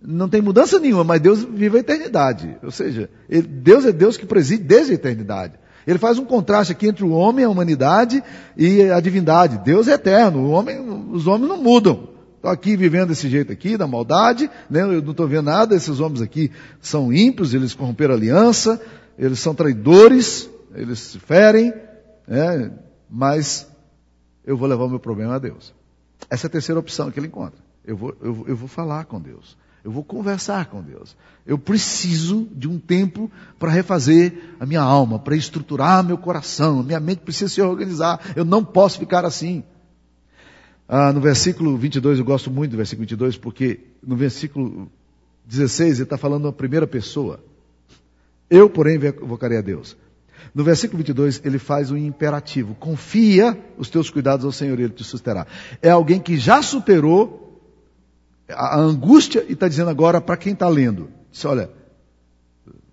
não 0.00 0.30
tem 0.30 0.40
mudança 0.40 0.80
nenhuma, 0.80 1.04
mas 1.04 1.20
Deus 1.20 1.44
vive 1.44 1.76
a 1.76 1.80
eternidade. 1.80 2.56
Ou 2.62 2.70
seja, 2.70 3.10
ele, 3.28 3.46
Deus 3.46 3.84
é 3.84 3.92
Deus 3.92 4.16
que 4.16 4.24
preside 4.24 4.62
desde 4.62 4.92
a 4.92 4.94
eternidade. 4.94 5.58
Ele 5.86 5.98
faz 5.98 6.18
um 6.18 6.24
contraste 6.24 6.72
aqui 6.72 6.88
entre 6.88 7.04
o 7.04 7.10
homem, 7.10 7.44
a 7.44 7.50
humanidade 7.50 8.24
e 8.56 8.80
a 8.90 8.98
divindade. 8.98 9.58
Deus 9.62 9.88
é 9.88 9.92
eterno, 9.92 10.48
homem, 10.48 10.80
os 11.12 11.26
homens 11.26 11.50
não 11.50 11.62
mudam. 11.62 12.16
Estou 12.38 12.52
aqui 12.52 12.76
vivendo 12.76 13.08
desse 13.08 13.28
jeito 13.28 13.52
aqui, 13.52 13.76
da 13.76 13.88
maldade, 13.88 14.48
né? 14.70 14.82
eu 14.82 15.02
não 15.02 15.10
estou 15.10 15.26
vendo 15.26 15.46
nada, 15.46 15.74
esses 15.74 15.98
homens 15.98 16.22
aqui 16.22 16.52
são 16.80 17.12
ímpios, 17.12 17.52
eles 17.52 17.74
corromperam 17.74 18.14
a 18.14 18.16
aliança, 18.16 18.80
eles 19.18 19.40
são 19.40 19.56
traidores, 19.56 20.48
eles 20.72 21.00
se 21.00 21.18
ferem, 21.18 21.74
né? 22.28 22.70
mas 23.10 23.66
eu 24.46 24.56
vou 24.56 24.68
levar 24.68 24.84
o 24.84 24.88
meu 24.88 25.00
problema 25.00 25.34
a 25.34 25.38
Deus. 25.40 25.74
Essa 26.30 26.46
é 26.46 26.48
a 26.48 26.50
terceira 26.50 26.78
opção 26.78 27.10
que 27.10 27.18
ele 27.18 27.26
encontra. 27.26 27.58
Eu 27.84 27.96
vou, 27.96 28.16
eu, 28.22 28.44
eu 28.46 28.56
vou 28.56 28.68
falar 28.68 29.06
com 29.06 29.20
Deus. 29.20 29.56
Eu 29.82 29.90
vou 29.90 30.04
conversar 30.04 30.66
com 30.66 30.80
Deus. 30.80 31.16
Eu 31.44 31.58
preciso 31.58 32.46
de 32.52 32.68
um 32.68 32.78
tempo 32.78 33.28
para 33.58 33.72
refazer 33.72 34.54
a 34.60 34.66
minha 34.66 34.80
alma, 34.80 35.18
para 35.18 35.34
estruturar 35.34 36.04
meu 36.04 36.18
coração. 36.18 36.84
Minha 36.84 37.00
mente 37.00 37.20
precisa 37.20 37.52
se 37.52 37.60
organizar. 37.60 38.20
Eu 38.36 38.44
não 38.44 38.64
posso 38.64 38.96
ficar 38.96 39.24
assim. 39.24 39.64
Ah, 40.88 41.12
no 41.12 41.20
versículo 41.20 41.76
22, 41.76 42.18
eu 42.18 42.24
gosto 42.24 42.50
muito 42.50 42.70
do 42.70 42.78
versículo 42.78 43.02
22, 43.02 43.36
porque 43.36 43.80
no 44.02 44.16
versículo 44.16 44.90
16 45.44 45.96
ele 45.98 46.02
está 46.04 46.16
falando 46.16 46.44
na 46.44 46.52
primeira 46.52 46.86
pessoa. 46.86 47.40
Eu, 48.48 48.70
porém, 48.70 48.96
invocarei 48.96 49.58
a 49.58 49.60
Deus. 49.60 49.94
No 50.54 50.64
versículo 50.64 50.98
22, 50.98 51.42
ele 51.44 51.58
faz 51.58 51.90
um 51.90 51.96
imperativo. 51.96 52.74
Confia 52.74 53.58
os 53.76 53.90
teus 53.90 54.08
cuidados 54.08 54.46
ao 54.46 54.52
Senhor 54.52 54.80
e 54.80 54.84
Ele 54.84 54.92
te 54.92 55.04
susterá. 55.04 55.46
É 55.82 55.90
alguém 55.90 56.18
que 56.18 56.38
já 56.38 56.62
superou 56.62 57.60
a 58.48 58.78
angústia 58.80 59.44
e 59.46 59.52
está 59.52 59.68
dizendo 59.68 59.90
agora 59.90 60.22
para 60.22 60.38
quem 60.38 60.54
está 60.54 60.68
lendo. 60.68 61.10
Diz, 61.30 61.44
olha, 61.44 61.70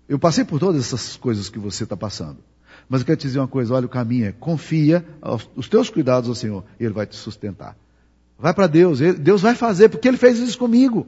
eu 0.06 0.18
passei 0.18 0.44
por 0.44 0.60
todas 0.60 0.84
essas 0.84 1.16
coisas 1.16 1.48
que 1.48 1.58
você 1.58 1.84
está 1.84 1.96
passando. 1.96 2.38
Mas 2.88 3.00
eu 3.00 3.06
quero 3.06 3.18
te 3.18 3.26
dizer 3.26 3.38
uma 3.38 3.48
coisa, 3.48 3.74
olha, 3.74 3.86
o 3.86 3.88
caminho 3.88 4.26
é, 4.26 4.32
confia 4.32 5.04
os 5.56 5.68
teus 5.68 5.88
cuidados 5.88 6.28
ao 6.28 6.34
Senhor 6.34 6.62
e 6.78 6.84
Ele 6.84 6.92
vai 6.92 7.06
te 7.06 7.16
sustentar. 7.16 7.74
Vai 8.38 8.52
para 8.52 8.66
Deus, 8.66 8.98
Deus 8.98 9.40
vai 9.40 9.54
fazer, 9.54 9.88
porque 9.88 10.06
Ele 10.08 10.16
fez 10.16 10.38
isso 10.38 10.58
comigo. 10.58 11.06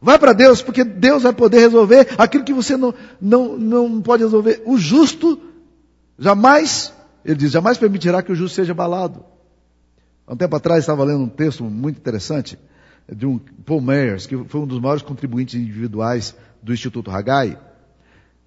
Vai 0.00 0.18
para 0.18 0.32
Deus, 0.32 0.62
porque 0.62 0.82
Deus 0.82 1.22
vai 1.22 1.32
poder 1.32 1.58
resolver 1.58 2.08
aquilo 2.16 2.44
que 2.44 2.54
você 2.54 2.76
não, 2.76 2.94
não, 3.20 3.58
não 3.58 4.00
pode 4.00 4.22
resolver. 4.22 4.62
O 4.64 4.78
justo 4.78 5.38
jamais, 6.18 6.92
ele 7.22 7.36
diz, 7.36 7.50
jamais 7.50 7.76
permitirá 7.76 8.22
que 8.22 8.32
o 8.32 8.34
justo 8.34 8.54
seja 8.54 8.72
abalado. 8.72 9.22
Há 10.26 10.32
um 10.32 10.36
tempo 10.36 10.56
atrás 10.56 10.80
estava 10.80 11.04
lendo 11.04 11.24
um 11.24 11.28
texto 11.28 11.64
muito 11.64 11.98
interessante 11.98 12.58
de 13.12 13.26
um 13.26 13.38
Paul 13.38 13.82
Meyers, 13.82 14.26
que 14.26 14.36
foi 14.44 14.60
um 14.60 14.66
dos 14.66 14.80
maiores 14.80 15.02
contribuintes 15.02 15.56
individuais 15.56 16.34
do 16.62 16.72
Instituto 16.72 17.10
Hagai. 17.10 17.58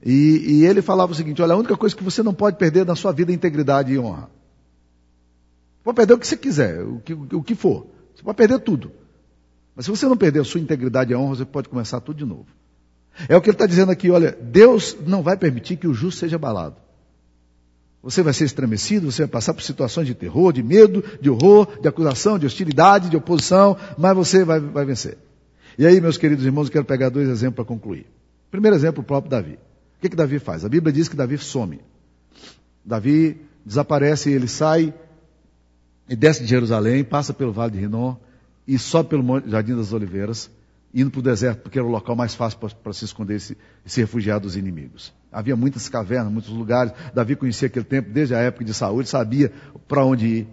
E, 0.03 0.61
e, 0.61 0.65
ele 0.65 0.81
falava 0.81 1.11
o 1.11 1.15
seguinte: 1.15 1.41
olha, 1.41 1.53
a 1.53 1.57
única 1.57 1.77
coisa 1.77 1.95
que 1.95 2.03
você 2.03 2.23
não 2.23 2.33
pode 2.33 2.57
perder 2.57 2.85
na 2.85 2.95
sua 2.95 3.11
vida 3.11 3.31
é 3.31 3.35
integridade 3.35 3.93
e 3.93 3.99
honra. 3.99 4.29
Pode 5.83 5.95
perder 5.95 6.13
o 6.13 6.17
que 6.17 6.27
você 6.27 6.37
quiser, 6.37 6.81
o 6.81 6.99
que, 6.99 7.13
o 7.13 7.43
que 7.43 7.55
for. 7.55 7.87
Você 8.15 8.23
pode 8.23 8.37
perder 8.37 8.59
tudo. 8.59 8.91
Mas 9.75 9.85
se 9.85 9.91
você 9.91 10.07
não 10.07 10.15
perder 10.15 10.39
a 10.41 10.43
sua 10.43 10.61
integridade 10.61 11.11
e 11.11 11.15
a 11.15 11.19
honra, 11.19 11.35
você 11.35 11.45
pode 11.45 11.67
começar 11.67 11.99
tudo 11.99 12.17
de 12.17 12.25
novo. 12.25 12.45
É 13.27 13.35
o 13.35 13.41
que 13.41 13.49
ele 13.49 13.55
está 13.55 13.65
dizendo 13.65 13.91
aqui, 13.91 14.09
olha, 14.09 14.37
Deus 14.41 14.95
não 15.05 15.21
vai 15.21 15.37
permitir 15.37 15.77
que 15.77 15.87
o 15.87 15.93
justo 15.93 16.19
seja 16.19 16.35
abalado. 16.35 16.75
Você 18.01 18.21
vai 18.21 18.33
ser 18.33 18.45
estremecido, 18.45 19.11
você 19.11 19.23
vai 19.23 19.29
passar 19.29 19.53
por 19.53 19.63
situações 19.63 20.07
de 20.07 20.13
terror, 20.13 20.51
de 20.51 20.61
medo, 20.61 21.03
de 21.21 21.29
horror, 21.29 21.79
de 21.79 21.87
acusação, 21.87 22.37
de 22.37 22.45
hostilidade, 22.45 23.09
de 23.09 23.15
oposição, 23.15 23.77
mas 23.97 24.15
você 24.15 24.43
vai, 24.43 24.59
vai 24.59 24.85
vencer. 24.85 25.17
E 25.77 25.87
aí, 25.87 25.99
meus 26.01 26.17
queridos 26.17 26.45
irmãos, 26.45 26.67
eu 26.67 26.71
quero 26.73 26.85
pegar 26.85 27.09
dois 27.09 27.29
exemplos 27.29 27.55
para 27.55 27.65
concluir. 27.65 28.05
Primeiro 28.51 28.75
exemplo, 28.75 29.01
o 29.01 29.05
próprio 29.05 29.31
Davi. 29.31 29.53
O 29.53 30.01
que, 30.01 30.09
que 30.09 30.15
Davi 30.15 30.37
faz? 30.37 30.65
A 30.65 30.69
Bíblia 30.69 30.91
diz 30.91 31.07
que 31.07 31.15
Davi 31.15 31.37
some. 31.37 31.79
Davi 32.83 33.39
desaparece, 33.65 34.29
ele 34.31 34.47
sai 34.47 34.93
e 36.07 36.15
desce 36.15 36.41
de 36.41 36.49
Jerusalém, 36.49 37.03
passa 37.03 37.33
pelo 37.33 37.51
Vale 37.51 37.71
de 37.71 37.79
Rinom 37.79 38.15
e 38.67 38.77
sobe 38.77 39.09
pelo 39.09 39.41
Jardim 39.47 39.75
das 39.75 39.93
Oliveiras, 39.93 40.49
indo 40.93 41.09
para 41.09 41.19
o 41.19 41.23
deserto, 41.23 41.61
porque 41.61 41.79
era 41.79 41.87
o 41.87 41.91
local 41.91 42.15
mais 42.15 42.35
fácil 42.35 42.59
para 42.59 42.93
se 42.93 43.05
esconder 43.05 43.37
e 43.37 43.39
se, 43.89 44.01
refugiar 44.01 44.39
dos 44.39 44.55
inimigos. 44.55 45.13
Havia 45.31 45.55
muitas 45.55 45.89
cavernas, 45.89 46.31
muitos 46.31 46.51
lugares. 46.51 46.93
Davi 47.13 47.35
conhecia 47.35 47.67
aquele 47.67 47.85
tempo 47.85 48.11
desde 48.11 48.35
a 48.35 48.39
época 48.39 48.63
de 48.63 48.73
saúde, 48.73 49.09
sabia 49.09 49.51
para 49.87 50.05
onde 50.05 50.27
ir. 50.27 50.47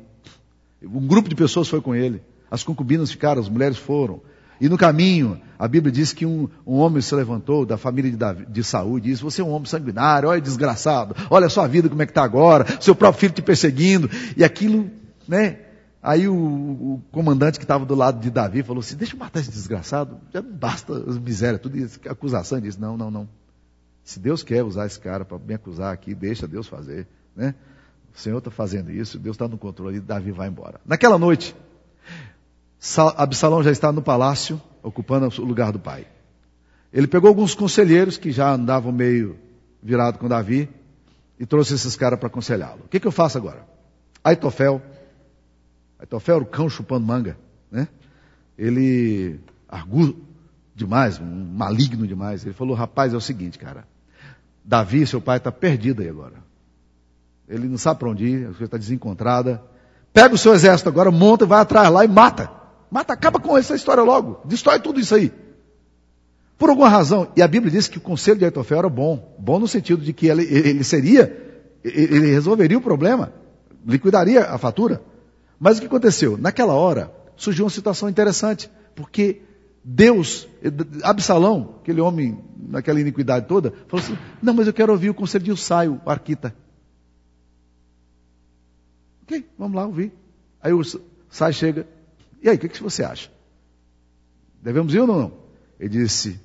Um 0.83 1.07
grupo 1.07 1.29
de 1.29 1.35
pessoas 1.35 1.69
foi 1.69 1.81
com 1.81 1.95
ele. 1.95 2.23
As 2.51 2.63
concubinas 2.63 3.11
ficaram, 3.11 3.41
as 3.41 3.49
mulheres 3.49 3.77
foram. 3.77 4.23
E 4.61 4.69
no 4.69 4.77
caminho, 4.77 5.41
a 5.59 5.67
Bíblia 5.67 5.91
diz 5.91 6.13
que 6.13 6.27
um, 6.27 6.47
um 6.67 6.77
homem 6.77 7.01
se 7.01 7.15
levantou 7.15 7.65
da 7.65 7.79
família 7.79 8.11
de, 8.11 8.17
Davi, 8.17 8.45
de 8.47 8.63
Saúl 8.63 8.99
e 8.99 9.01
disse: 9.01 9.23
Você 9.23 9.41
é 9.41 9.45
um 9.45 9.51
homem 9.51 9.67
sanguinário, 9.67 10.29
olha 10.29 10.41
desgraçado, 10.41 11.15
olha 11.31 11.47
a 11.47 11.51
sua 11.51 11.67
vida 11.67 11.89
como 11.89 12.03
é 12.03 12.07
que 12.07 12.13
está 12.13 12.23
agora, 12.23 12.67
seu 12.79 12.95
próprio 12.95 13.21
filho 13.21 13.33
te 13.33 13.41
perseguindo. 13.41 14.11
E 14.37 14.45
aquilo, 14.45 14.91
né? 15.31 15.61
Aí 16.03 16.27
o, 16.29 16.35
o 16.35 17.03
comandante 17.13 17.59
que 17.59 17.65
estava 17.65 17.85
do 17.85 17.95
lado 17.95 18.21
de 18.21 18.31
Davi 18.31 18.63
falou 18.63 18.81
assim: 18.81 18.97
Deixa 18.97 19.15
eu 19.15 19.19
matar 19.19 19.41
esse 19.41 19.51
desgraçado, 19.51 20.19
já 20.33 20.43
não 20.43 20.53
basta 20.53 20.93
as 21.09 21.19
misérias, 21.19 21.61
tudo 21.61 21.79
isso, 21.79 22.01
acusação. 22.09 22.59
Ele 22.59 22.67
disse: 22.67 22.81
Não, 22.81 22.97
não, 22.97 23.11
não. 23.11 23.29
Se 24.03 24.19
Deus 24.19 24.43
quer 24.43 24.65
usar 24.65 24.87
esse 24.87 24.99
cara 24.99 25.25
para 25.25 25.39
me 25.39 25.55
acusar 25.55 25.93
aqui, 25.93 26.15
deixa 26.15 26.49
Deus 26.49 26.67
fazer. 26.67 27.07
Né? 27.37 27.55
O 28.15 28.19
Senhor 28.19 28.39
está 28.39 28.51
fazendo 28.51 28.91
isso, 28.91 29.19
Deus 29.19 29.35
está 29.35 29.47
no 29.47 29.57
controle 29.57 29.99
e 29.99 30.01
Davi 30.01 30.33
vai 30.33 30.49
embora. 30.49 30.81
Naquela 30.85 31.19
noite, 31.19 31.55
Absalão 33.17 33.63
já 33.63 33.71
está 33.71 33.93
no 33.93 34.03
palácio, 34.03 34.61
ocupando 34.83 35.29
o 35.41 35.45
lugar 35.45 35.71
do 35.71 35.79
pai. 35.79 36.07
Ele 36.93 37.07
pegou 37.07 37.29
alguns 37.29 37.55
conselheiros 37.55 38.17
que 38.17 38.33
já 38.33 38.53
andavam 38.53 38.91
meio 38.91 39.39
virado 39.83 40.19
com 40.19 40.29
Davi 40.29 40.69
e 41.39 41.47
trouxe 41.47 41.75
esses 41.75 41.95
caras 41.95 42.19
para 42.19 42.27
aconselhá-lo. 42.27 42.81
O 42.85 42.89
que, 42.89 42.99
que, 42.99 43.07
eu 43.07 43.13
faço 43.13 43.39
agora? 43.39 43.65
Aitofel, 44.25 44.83
Aitofel 46.01 46.37
era 46.37 46.45
o 46.45 46.47
cão 46.47 46.69
chupando 46.69 47.07
manga, 47.07 47.37
né? 47.71 47.87
Ele 48.57 49.39
arguu 49.69 50.17
demais, 50.75 51.21
maligno 51.21 52.07
demais. 52.07 52.45
Ele 52.45 52.55
falou, 52.55 52.75
rapaz, 52.75 53.13
é 53.13 53.17
o 53.17 53.21
seguinte, 53.21 53.59
cara, 53.59 53.87
Davi, 54.65 55.07
seu 55.07 55.21
pai, 55.21 55.37
está 55.37 55.53
perdido 55.53 56.01
aí 56.01 56.09
agora. 56.09 56.37
Ele 57.47 57.69
não 57.69 57.77
sabe 57.77 58.01
para 58.01 58.09
onde 58.09 58.25
ir, 58.25 58.43
a 58.45 58.47
coisa 58.49 58.65
está 58.65 58.79
desencontrada. 58.79 59.63
Pega 60.13 60.35
o 60.35 60.39
seu 60.39 60.55
exército 60.55 60.89
agora, 60.89 61.11
monta, 61.11 61.45
vai 61.45 61.61
atrás 61.61 61.91
lá 61.91 62.05
e 62.05 62.09
mata. 62.09 62.51
Mata, 62.91 63.13
acaba 63.13 63.39
com 63.39 63.57
essa 63.57 63.75
história 63.75 64.03
logo. 64.03 64.41
Destrói 64.45 64.81
tudo 64.81 64.99
isso 64.99 65.15
aí. 65.15 65.33
Por 66.57 66.71
alguma 66.71 66.89
razão, 66.89 67.29
e 67.37 67.43
a 67.43 67.49
Bíblia 67.49 67.71
diz 67.71 67.89
que 67.89 67.99
o 67.99 68.01
conselho 68.01 68.39
de 68.39 68.45
Aitofel 68.45 68.79
era 68.79 68.89
bom. 68.89 69.37
Bom 69.39 69.59
no 69.59 69.69
sentido 69.69 70.03
de 70.03 70.13
que 70.13 70.27
ele, 70.27 70.45
ele 70.45 70.85
seria, 70.85 71.61
ele 71.85 72.31
resolveria 72.31 72.79
o 72.79 72.83
problema, 72.83 73.33
liquidaria 73.87 74.45
a 74.45 74.57
fatura. 74.57 75.03
Mas 75.61 75.77
o 75.77 75.81
que 75.83 75.87
aconteceu? 75.87 76.39
Naquela 76.39 76.73
hora, 76.73 77.15
surgiu 77.37 77.67
uma 77.67 77.71
situação 77.71 78.09
interessante, 78.09 78.71
porque 78.97 79.43
Deus, 79.85 80.49
Absalão, 81.03 81.77
aquele 81.83 82.01
homem 82.01 82.43
naquela 82.57 82.99
iniquidade 82.99 83.47
toda, 83.47 83.71
falou 83.87 84.05
assim: 84.05 84.19
Não, 84.43 84.55
mas 84.55 84.67
eu 84.67 84.73
quero 84.73 84.91
ouvir 84.91 85.11
o 85.11 85.15
conselho 85.15 85.45
de 85.45 85.53
Usai, 85.53 85.87
o 85.87 86.01
arquita. 86.07 86.57
Ok, 89.23 89.47
vamos 89.59 89.77
lá 89.77 89.87
ouvir. 89.87 90.13
Aí 90.63 90.73
o 90.73 90.83
Sai 91.29 91.53
chega, 91.53 91.87
e 92.43 92.49
aí, 92.49 92.57
o 92.57 92.59
que, 92.59 92.69
que 92.69 92.83
você 92.83 93.05
acha? 93.05 93.31
Devemos 94.63 94.95
ir 94.95 95.01
ou 95.01 95.07
não? 95.07 95.33
Ele 95.79 95.91
disse: 95.91 96.41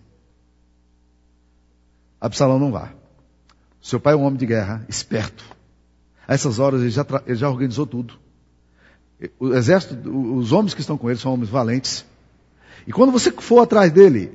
Absalão 2.20 2.60
não 2.60 2.72
vá. 2.72 2.94
Seu 3.82 4.00
pai 4.00 4.14
é 4.14 4.18
um 4.18 4.24
homem 4.24 4.38
de 4.38 4.46
guerra, 4.46 4.86
esperto. 4.90 5.46
A 6.28 6.34
essas 6.34 6.60
horas 6.60 6.82
ele 6.82 6.90
já, 6.90 7.06
ele 7.26 7.36
já 7.36 7.50
organizou 7.50 7.86
tudo. 7.86 8.25
O 9.40 9.54
exército, 9.54 10.10
os 10.10 10.52
homens 10.52 10.74
que 10.74 10.82
estão 10.82 10.98
com 10.98 11.10
ele 11.10 11.20
são 11.20 11.34
homens 11.34 11.50
valentes 11.50 12.06
e 12.88 12.92
quando 12.92 13.12
você 13.12 13.32
for 13.32 13.62
atrás 13.62 13.92
dele, 13.92 14.32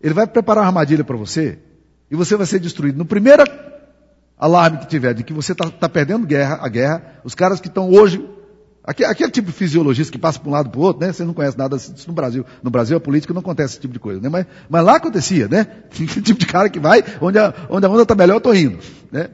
ele 0.00 0.14
vai 0.14 0.26
preparar 0.26 0.62
uma 0.62 0.68
armadilha 0.68 1.02
para 1.02 1.16
você 1.16 1.58
e 2.10 2.16
você 2.16 2.36
vai 2.36 2.46
ser 2.46 2.60
destruído. 2.60 2.98
No 2.98 3.04
primeiro 3.04 3.44
alarme 4.36 4.78
que 4.78 4.86
tiver 4.86 5.14
de 5.14 5.22
que 5.22 5.32
você 5.32 5.52
está 5.52 5.70
tá 5.70 5.88
perdendo 5.88 6.26
guerra, 6.26 6.58
a 6.60 6.68
guerra, 6.68 7.20
os 7.24 7.34
caras 7.34 7.60
que 7.60 7.68
estão 7.68 7.90
hoje, 7.90 8.24
aquele, 8.84 9.08
aquele, 9.10 9.30
tipo 9.30 9.48
de 9.48 9.52
fisiologista 9.52 10.12
que 10.12 10.18
passa 10.18 10.38
para 10.38 10.48
um 10.48 10.52
lado 10.52 10.70
para 10.70 10.78
o 10.78 10.82
outro, 10.82 11.04
né? 11.04 11.12
Você 11.12 11.24
não 11.24 11.34
conhece 11.34 11.56
nada 11.56 11.76
disso 11.76 12.06
no 12.06 12.12
Brasil. 12.12 12.44
No 12.62 12.70
Brasil 12.70 12.96
a 12.96 13.00
política 13.00 13.32
não 13.32 13.40
acontece 13.40 13.74
esse 13.74 13.80
tipo 13.80 13.94
de 13.94 13.98
coisa, 13.98 14.20
né? 14.20 14.28
Mas, 14.28 14.46
mas 14.68 14.84
lá 14.84 14.96
acontecia, 14.96 15.48
né? 15.48 15.60
Aquele 15.90 16.22
tipo 16.22 16.38
de 16.38 16.46
cara 16.46 16.68
que 16.68 16.78
vai, 16.78 17.02
onde 17.20 17.38
a, 17.38 17.54
onde 17.70 17.86
a 17.86 17.88
onda 17.88 18.02
está 18.02 18.14
melhor, 18.14 18.34
eu 18.34 18.38
estou 18.38 18.54
indo, 18.54 18.78
né? 19.10 19.30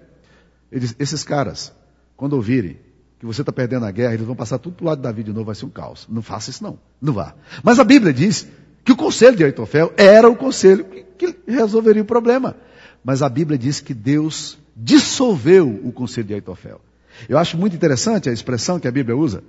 Diz, 0.73 0.95
esses 0.99 1.23
caras, 1.25 1.73
quando 2.17 2.35
ouvirem 2.35 2.79
que 3.25 3.35
você 3.35 3.41
está 3.41 3.53
perdendo 3.53 3.87
a 3.87 3.91
guerra, 3.91 4.13
eles 4.13 4.27
vão 4.27 4.37
passar 4.37 4.59
tudo 4.59 4.75
para 4.75 4.85
o 4.85 4.87
lado 4.87 4.99
de 4.99 5.03
Davi 5.03 5.23
de 5.23 5.33
novo, 5.33 5.47
vai 5.47 5.55
ser 5.55 5.65
um 5.65 5.71
caos. 5.71 6.07
Não 6.11 6.21
faça 6.21 6.51
isso 6.51 6.63
não, 6.63 6.79
não 7.01 7.15
vá. 7.15 7.35
Mas 7.63 7.79
a 7.79 7.85
Bíblia 7.85 8.13
diz 8.13 8.47
que 8.85 8.93
o 8.93 8.97
conselho 8.97 9.35
de 9.35 9.43
Aitofel 9.43 9.95
era 9.97 10.29
o 10.29 10.37
conselho 10.37 10.85
que, 11.17 11.35
resolveria 11.49 12.03
o 12.03 12.05
problema. 12.05 12.55
Mas 13.03 13.23
a 13.23 13.29
Bíblia 13.29 13.57
diz 13.59 13.81
que 13.81 13.95
Deus 13.95 14.59
dissolveu 14.77 15.69
o 15.85 15.91
conselho 15.91 16.27
de 16.27 16.35
Aitofel. 16.35 16.83
Eu 17.27 17.39
acho 17.39 17.57
muito 17.57 17.75
interessante 17.75 18.29
a 18.29 18.33
expressão 18.33 18.79
que 18.79 18.87
a 18.87 18.93
Bíblia 18.93 19.17
usa. 19.17 19.43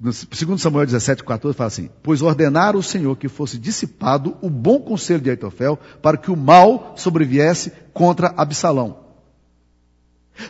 no 0.00 0.12
2 0.12 0.60
Samuel 0.60 0.86
17, 0.86 1.24
14, 1.24 1.56
fala 1.56 1.68
assim: 1.68 1.90
Pois 2.04 2.22
ordenara 2.22 2.76
o 2.76 2.82
Senhor 2.84 3.16
que 3.16 3.28
fosse 3.28 3.58
dissipado 3.58 4.36
o 4.40 4.48
bom 4.48 4.78
conselho 4.78 5.20
de 5.20 5.30
Aitofel 5.30 5.76
para 6.00 6.16
que 6.16 6.30
o 6.30 6.36
mal 6.36 6.94
sobreviesse 6.96 7.72
contra 7.92 8.32
Absalão. 8.36 9.01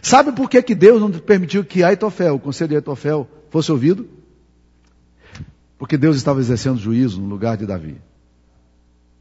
Sabe 0.00 0.33
por 0.33 0.48
que, 0.48 0.62
que 0.62 0.74
Deus 0.74 1.00
não 1.00 1.11
permitiu 1.11 1.64
que 1.64 1.83
Aitofel, 1.83 2.37
o 2.37 2.40
conselho 2.40 2.70
de 2.70 2.76
Aitofel, 2.76 3.28
fosse 3.50 3.70
ouvido? 3.70 4.09
Porque 5.78 5.96
Deus 5.96 6.16
estava 6.16 6.40
exercendo 6.40 6.78
juízo 6.78 7.20
no 7.20 7.28
lugar 7.28 7.57
de 7.57 7.66
Davi. 7.66 8.00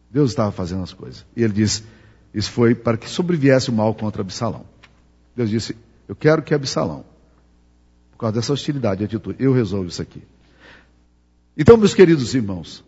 Deus 0.10 0.30
estava 0.32 0.52
fazendo 0.52 0.84
as 0.84 0.94
coisas. 0.94 1.26
E 1.36 1.44
ele 1.44 1.54
disse: 1.54 1.84
Isso 2.34 2.52
foi 2.52 2.76
para 2.76 2.98
que 2.98 3.10
sobreviesse 3.10 3.70
o 3.70 3.74
mal 3.74 3.96
contra 3.96 4.22
Absalão. 4.22 4.66
Deus 5.36 5.50
disse: 5.50 5.76
Eu 6.08 6.16
quero 6.16 6.44
que 6.44 6.54
Absalão 6.54 7.04
por 8.12 8.26
causa 8.26 8.36
dessa 8.36 8.54
hostilidade 8.54 9.02
e 9.02 9.06
atitude. 9.06 9.44
Eu 9.44 9.52
resolvo 9.52 9.88
isso 9.88 10.02
aqui. 10.02 10.22
Então, 11.58 11.76
meus 11.76 11.96
queridos 11.96 12.36
irmãos, 12.36 12.84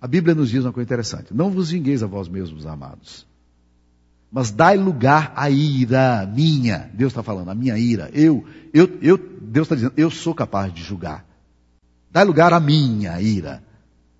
a 0.00 0.06
Bíblia 0.08 0.34
nos 0.34 0.48
diz 0.48 0.64
uma 0.64 0.72
coisa 0.72 0.86
interessante. 0.86 1.34
Não 1.34 1.50
vos 1.50 1.70
vingueis 1.70 2.02
a 2.02 2.06
vós 2.06 2.26
mesmos, 2.26 2.64
amados. 2.64 3.26
Mas 4.30 4.50
dai 4.50 4.76
lugar 4.76 5.32
à 5.34 5.48
ira 5.50 6.26
minha. 6.26 6.90
Deus 6.92 7.12
está 7.12 7.22
falando, 7.22 7.48
a 7.48 7.54
minha 7.54 7.78
ira. 7.78 8.10
Eu, 8.12 8.44
eu, 8.72 8.98
eu, 9.00 9.18
Deus 9.40 9.64
está 9.64 9.74
dizendo, 9.74 9.94
eu 9.96 10.10
sou 10.10 10.34
capaz 10.34 10.72
de 10.72 10.82
julgar. 10.82 11.24
Dai 12.10 12.24
lugar 12.24 12.52
à 12.52 12.60
minha 12.60 13.20
ira. 13.20 13.62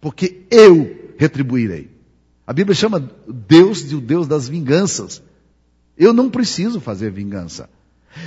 Porque 0.01 0.43
eu 0.51 1.13
retribuirei. 1.19 1.91
A 2.47 2.53
Bíblia 2.53 2.75
chama 2.75 3.11
Deus 3.27 3.87
de 3.87 3.95
o 3.95 4.01
Deus 4.01 4.27
das 4.27 4.49
vinganças. 4.49 5.23
Eu 5.97 6.15
não 6.15 6.31
preciso 6.31 6.81
fazer 6.81 7.11
vingança. 7.11 7.69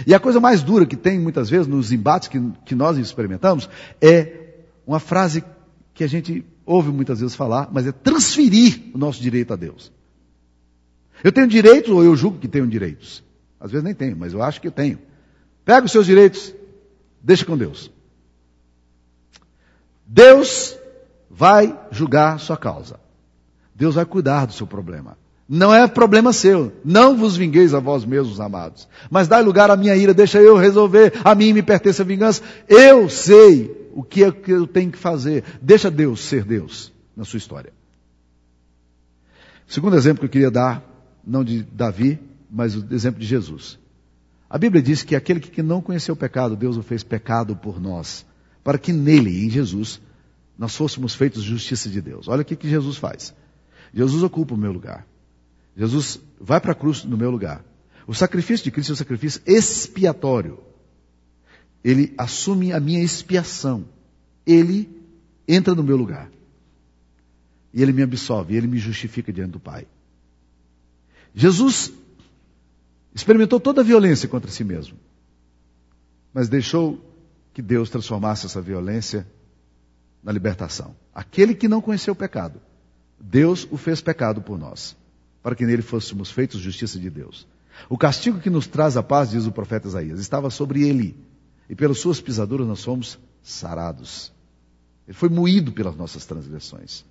E 0.05 0.13
a 0.13 0.19
coisa 0.19 0.39
mais 0.39 0.61
dura 0.61 0.85
que 0.85 0.95
tem 0.95 1.19
muitas 1.19 1.49
vezes 1.49 1.67
nos 1.67 1.91
embates 1.91 2.27
que, 2.27 2.39
que 2.65 2.75
nós 2.75 2.97
experimentamos 2.97 3.67
é 3.99 4.57
uma 4.85 4.99
frase 4.99 5.43
que 5.93 6.03
a 6.03 6.07
gente 6.07 6.45
ouve 6.65 6.91
muitas 6.91 7.19
vezes 7.19 7.35
falar, 7.35 7.69
mas 7.71 7.87
é 7.87 7.91
transferir 7.91 8.81
o 8.93 8.97
nosso 8.97 9.21
direito 9.21 9.53
a 9.53 9.55
Deus. 9.55 9.91
Eu 11.23 11.31
tenho 11.31 11.47
direitos 11.47 11.91
ou 11.91 12.03
eu 12.03 12.15
julgo 12.15 12.39
que 12.39 12.47
tenho 12.47 12.67
direitos? 12.67 13.23
Às 13.59 13.71
vezes 13.71 13.83
nem 13.83 13.93
tenho, 13.93 14.17
mas 14.17 14.33
eu 14.33 14.41
acho 14.41 14.59
que 14.59 14.67
eu 14.67 14.71
tenho. 14.71 14.99
Pega 15.63 15.85
os 15.85 15.91
seus 15.91 16.05
direitos, 16.05 16.53
deixa 17.21 17.45
com 17.45 17.57
Deus. 17.57 17.91
Deus 20.05 20.77
vai 21.29 21.77
julgar 21.91 22.39
sua 22.39 22.57
causa. 22.57 22.99
Deus 23.73 23.95
vai 23.95 24.05
cuidar 24.05 24.45
do 24.45 24.53
seu 24.53 24.67
problema. 24.67 25.17
Não 25.47 25.73
é 25.73 25.87
problema 25.87 26.31
seu. 26.33 26.71
Não 26.83 27.17
vos 27.17 27.35
vingueis 27.35 27.73
a 27.73 27.79
vós 27.79 28.05
mesmos, 28.05 28.39
amados. 28.39 28.87
Mas 29.09 29.27
dai 29.27 29.43
lugar 29.43 29.69
à 29.69 29.75
minha 29.75 29.95
ira, 29.95 30.13
deixa 30.13 30.41
eu 30.41 30.55
resolver. 30.55 31.13
A 31.23 31.35
mim 31.35 31.53
me 31.53 31.61
pertence 31.61 32.01
a 32.01 32.05
vingança. 32.05 32.41
Eu 32.67 33.09
sei 33.09 33.89
o 33.93 34.03
que 34.03 34.23
é 34.23 34.31
que 34.31 34.51
eu 34.51 34.65
tenho 34.65 34.91
que 34.91 34.97
fazer. 34.97 35.43
Deixa 35.61 35.91
Deus 35.91 36.21
ser 36.21 36.43
Deus 36.43 36.91
na 37.15 37.25
sua 37.25 37.37
história. 37.37 37.73
Segundo 39.67 39.95
exemplo 39.95 40.19
que 40.19 40.25
eu 40.25 40.29
queria 40.29 40.51
dar, 40.51 40.83
não 41.25 41.43
de 41.43 41.63
Davi, 41.63 42.19
mas 42.49 42.75
o 42.75 42.85
exemplo 42.93 43.19
de 43.19 43.25
Jesus. 43.25 43.79
A 44.49 44.57
Bíblia 44.57 44.81
diz 44.81 45.03
que 45.03 45.15
aquele 45.15 45.39
que 45.39 45.63
não 45.63 45.81
conheceu 45.81 46.13
o 46.13 46.17
pecado, 46.17 46.55
Deus 46.55 46.75
o 46.75 46.83
fez 46.83 47.03
pecado 47.03 47.55
por 47.55 47.79
nós, 47.79 48.25
para 48.63 48.77
que 48.77 48.91
nele, 48.91 49.45
em 49.45 49.49
Jesus, 49.49 50.01
nós 50.57 50.75
fôssemos 50.75 51.15
feitos 51.15 51.43
justiça 51.43 51.89
de 51.89 52.01
Deus. 52.01 52.27
Olha 52.27 52.41
o 52.41 52.45
que, 52.45 52.55
que 52.55 52.69
Jesus 52.69 52.97
faz. 52.97 53.33
Jesus 53.93 54.23
ocupa 54.23 54.53
o 54.53 54.57
meu 54.57 54.71
lugar. 54.71 55.07
Jesus 55.75 56.19
vai 56.39 56.59
para 56.59 56.73
a 56.73 56.75
cruz 56.75 57.03
no 57.03 57.17
meu 57.17 57.31
lugar. 57.31 57.63
O 58.05 58.13
sacrifício 58.13 58.63
de 58.63 58.71
Cristo 58.71 58.91
é 58.91 58.93
um 58.93 58.97
sacrifício 58.97 59.41
expiatório. 59.45 60.59
Ele 61.83 62.13
assume 62.17 62.73
a 62.73 62.79
minha 62.79 63.01
expiação. 63.01 63.85
Ele 64.45 64.89
entra 65.47 65.73
no 65.73 65.83
meu 65.83 65.97
lugar. 65.97 66.29
E 67.73 67.81
ele 67.81 67.93
me 67.93 68.03
absolve, 68.03 68.55
ele 68.55 68.67
me 68.67 68.77
justifica 68.77 69.31
diante 69.31 69.51
do 69.51 69.59
Pai. 69.59 69.87
Jesus 71.33 71.91
experimentou 73.13 73.59
toda 73.59 73.81
a 73.81 73.83
violência 73.83 74.27
contra 74.27 74.49
si 74.49 74.63
mesmo. 74.63 74.97
Mas 76.33 76.49
deixou 76.49 76.99
que 77.53 77.61
Deus 77.61 77.89
transformasse 77.89 78.45
essa 78.45 78.61
violência 78.61 79.27
na 80.23 80.31
libertação. 80.31 80.95
Aquele 81.13 81.53
que 81.53 81.67
não 81.67 81.81
conheceu 81.81 82.13
o 82.13 82.15
pecado, 82.15 82.61
Deus 83.19 83.67
o 83.69 83.77
fez 83.77 84.01
pecado 84.01 84.41
por 84.41 84.57
nós 84.57 84.95
para 85.41 85.55
que 85.55 85.65
nele 85.65 85.81
fôssemos 85.81 86.31
feitos 86.31 86.59
justiça 86.59 86.99
de 86.99 87.09
Deus. 87.09 87.47
O 87.89 87.97
castigo 87.97 88.39
que 88.39 88.49
nos 88.49 88.67
traz 88.67 88.95
a 88.95 89.03
paz, 89.03 89.31
diz 89.31 89.45
o 89.45 89.51
profeta 89.51 89.87
Isaías, 89.87 90.19
estava 90.19 90.49
sobre 90.49 90.87
ele, 90.87 91.17
e 91.69 91.75
pelas 91.75 91.99
suas 91.99 92.21
pisaduras 92.21 92.67
nós 92.67 92.83
fomos 92.83 93.17
sarados. 93.41 94.31
Ele 95.07 95.17
foi 95.17 95.29
moído 95.29 95.71
pelas 95.71 95.95
nossas 95.95 96.25
transgressões. 96.25 97.03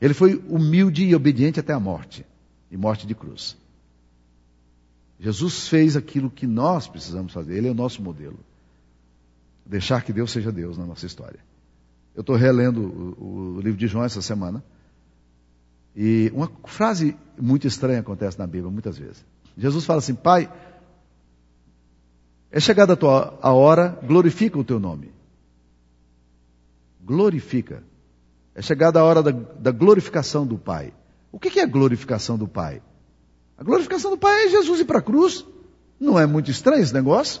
Ele 0.00 0.14
foi 0.14 0.42
humilde 0.48 1.04
e 1.04 1.14
obediente 1.14 1.58
até 1.58 1.72
a 1.72 1.80
morte, 1.80 2.24
e 2.70 2.76
morte 2.76 3.06
de 3.06 3.14
cruz. 3.14 3.56
Jesus 5.18 5.68
fez 5.68 5.96
aquilo 5.96 6.30
que 6.30 6.46
nós 6.46 6.86
precisamos 6.86 7.32
fazer, 7.32 7.56
ele 7.56 7.68
é 7.68 7.70
o 7.70 7.74
nosso 7.74 8.00
modelo. 8.02 8.38
Deixar 9.66 10.02
que 10.02 10.12
Deus 10.12 10.30
seja 10.30 10.52
Deus 10.52 10.78
na 10.78 10.86
nossa 10.86 11.04
história. 11.04 11.40
Eu 12.14 12.20
estou 12.20 12.36
relendo 12.36 12.80
o, 12.80 13.56
o 13.56 13.60
livro 13.60 13.78
de 13.78 13.86
João 13.86 14.04
essa 14.04 14.22
semana. 14.22 14.62
E 15.94 16.30
uma 16.34 16.50
frase 16.64 17.16
muito 17.40 17.66
estranha 17.66 18.00
acontece 18.00 18.38
na 18.38 18.46
Bíblia 18.46 18.70
muitas 18.70 18.96
vezes. 18.96 19.24
Jesus 19.56 19.84
fala 19.84 19.98
assim: 19.98 20.14
Pai, 20.14 20.50
é 22.50 22.60
chegada 22.60 22.92
a 22.92 22.96
tua 22.96 23.38
a 23.42 23.52
hora, 23.52 23.98
glorifica 24.04 24.58
o 24.58 24.64
teu 24.64 24.78
nome. 24.78 25.12
Glorifica. 27.04 27.82
É 28.58 28.62
chegada 28.62 28.98
a 28.98 29.04
hora 29.04 29.22
da, 29.22 29.30
da 29.30 29.70
glorificação 29.70 30.44
do 30.44 30.58
Pai. 30.58 30.92
O 31.30 31.38
que, 31.38 31.48
que 31.48 31.60
é 31.60 31.62
a 31.62 31.66
glorificação 31.66 32.36
do 32.36 32.48
Pai? 32.48 32.82
A 33.56 33.62
glorificação 33.62 34.10
do 34.10 34.18
Pai 34.18 34.46
é 34.46 34.48
Jesus 34.48 34.80
ir 34.80 34.84
para 34.84 34.98
a 34.98 35.02
cruz. 35.02 35.46
Não 36.00 36.18
é 36.18 36.26
muito 36.26 36.50
estranho 36.50 36.82
esse 36.82 36.92
negócio? 36.92 37.40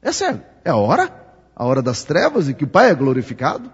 Essa 0.00 0.26
é, 0.26 0.46
é 0.66 0.70
a 0.70 0.76
hora, 0.76 1.12
a 1.56 1.64
hora 1.64 1.82
das 1.82 2.04
trevas 2.04 2.48
e 2.48 2.54
que 2.54 2.62
o 2.62 2.68
Pai 2.68 2.90
é 2.90 2.94
glorificado. 2.94 3.68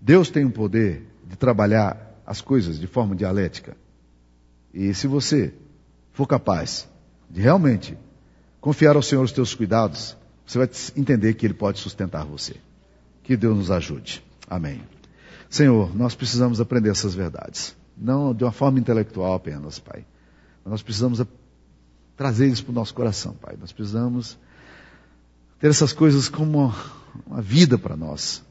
Deus 0.00 0.28
tem 0.28 0.44
o 0.44 0.50
poder 0.50 1.06
de 1.24 1.36
trabalhar 1.36 2.20
as 2.26 2.40
coisas 2.40 2.76
de 2.76 2.88
forma 2.88 3.14
dialética. 3.14 3.76
E 4.74 4.92
se 4.92 5.06
você 5.06 5.54
for 6.14 6.26
capaz 6.26 6.88
de 7.30 7.40
realmente 7.40 7.96
confiar 8.60 8.96
ao 8.96 9.02
Senhor 9.02 9.22
os 9.22 9.30
teus 9.30 9.54
cuidados, 9.54 10.16
você 10.44 10.58
vai 10.58 10.68
entender 10.96 11.34
que 11.34 11.46
Ele 11.46 11.54
pode 11.54 11.78
sustentar 11.78 12.24
você. 12.24 12.56
Que 13.22 13.36
Deus 13.36 13.56
nos 13.56 13.70
ajude. 13.70 14.20
Amém. 14.50 14.97
Senhor, 15.48 15.94
nós 15.96 16.14
precisamos 16.14 16.60
aprender 16.60 16.90
essas 16.90 17.14
verdades. 17.14 17.76
Não 17.96 18.34
de 18.34 18.44
uma 18.44 18.52
forma 18.52 18.78
intelectual 18.78 19.34
apenas, 19.34 19.78
Pai. 19.78 20.04
Nós 20.64 20.82
precisamos 20.82 21.24
trazer 22.16 22.48
isso 22.48 22.64
para 22.64 22.72
o 22.72 22.74
nosso 22.74 22.94
coração, 22.94 23.34
Pai. 23.34 23.56
Nós 23.58 23.72
precisamos 23.72 24.38
ter 25.58 25.68
essas 25.68 25.92
coisas 25.92 26.28
como 26.28 26.58
uma, 26.58 26.74
uma 27.26 27.42
vida 27.42 27.78
para 27.78 27.96
nós. 27.96 28.44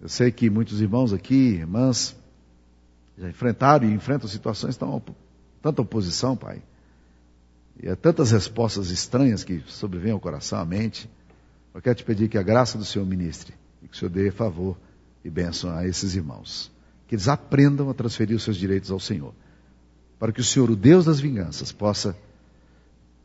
Eu 0.00 0.08
sei 0.08 0.32
que 0.32 0.50
muitos 0.50 0.80
irmãos 0.80 1.12
aqui, 1.12 1.54
irmãs, 1.54 2.16
já 3.16 3.28
enfrentaram 3.28 3.88
e 3.88 3.92
enfrentam 3.92 4.28
situações 4.28 4.76
tão 4.76 5.02
tanta 5.60 5.82
oposição, 5.82 6.36
Pai. 6.36 6.62
E 7.80 7.88
há 7.88 7.94
tantas 7.94 8.32
respostas 8.32 8.90
estranhas 8.90 9.44
que 9.44 9.62
sobrevêm 9.66 10.12
ao 10.12 10.20
coração, 10.20 10.58
à 10.58 10.64
mente. 10.64 11.08
Eu 11.74 11.80
quero 11.80 11.96
te 11.96 12.04
pedir 12.04 12.28
que 12.28 12.36
a 12.36 12.42
graça 12.42 12.76
do 12.76 12.84
Senhor 12.84 13.06
ministre 13.06 13.54
e 13.82 13.88
que 13.88 13.94
o 13.94 13.98
Senhor 13.98 14.10
dê 14.10 14.30
favor 14.30 14.76
e 15.24 15.30
bênção 15.30 15.70
a 15.70 15.86
esses 15.86 16.14
irmãos. 16.14 16.70
Que 17.06 17.14
eles 17.14 17.28
aprendam 17.28 17.90
a 17.90 17.94
transferir 17.94 18.36
os 18.36 18.42
seus 18.42 18.56
direitos 18.56 18.90
ao 18.90 19.00
Senhor. 19.00 19.34
Para 20.18 20.32
que 20.32 20.40
o 20.40 20.44
Senhor, 20.44 20.70
o 20.70 20.76
Deus 20.76 21.04
das 21.04 21.20
vinganças, 21.20 21.72
possa 21.72 22.16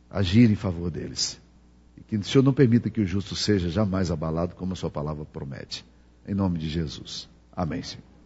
agir 0.09 0.49
em 0.49 0.55
favor 0.55 0.89
deles. 0.89 1.39
E 1.97 2.01
que 2.01 2.17
o 2.17 2.23
Senhor 2.23 2.43
não 2.43 2.53
permita 2.53 2.89
que 2.89 3.01
o 3.01 3.05
justo 3.05 3.35
seja 3.35 3.69
jamais 3.69 4.11
abalado, 4.11 4.55
como 4.55 4.73
a 4.73 4.75
sua 4.75 4.89
palavra 4.89 5.25
promete. 5.25 5.85
Em 6.27 6.33
nome 6.33 6.59
de 6.59 6.69
Jesus. 6.69 7.29
Amém, 7.55 7.81
Senhor. 7.81 8.16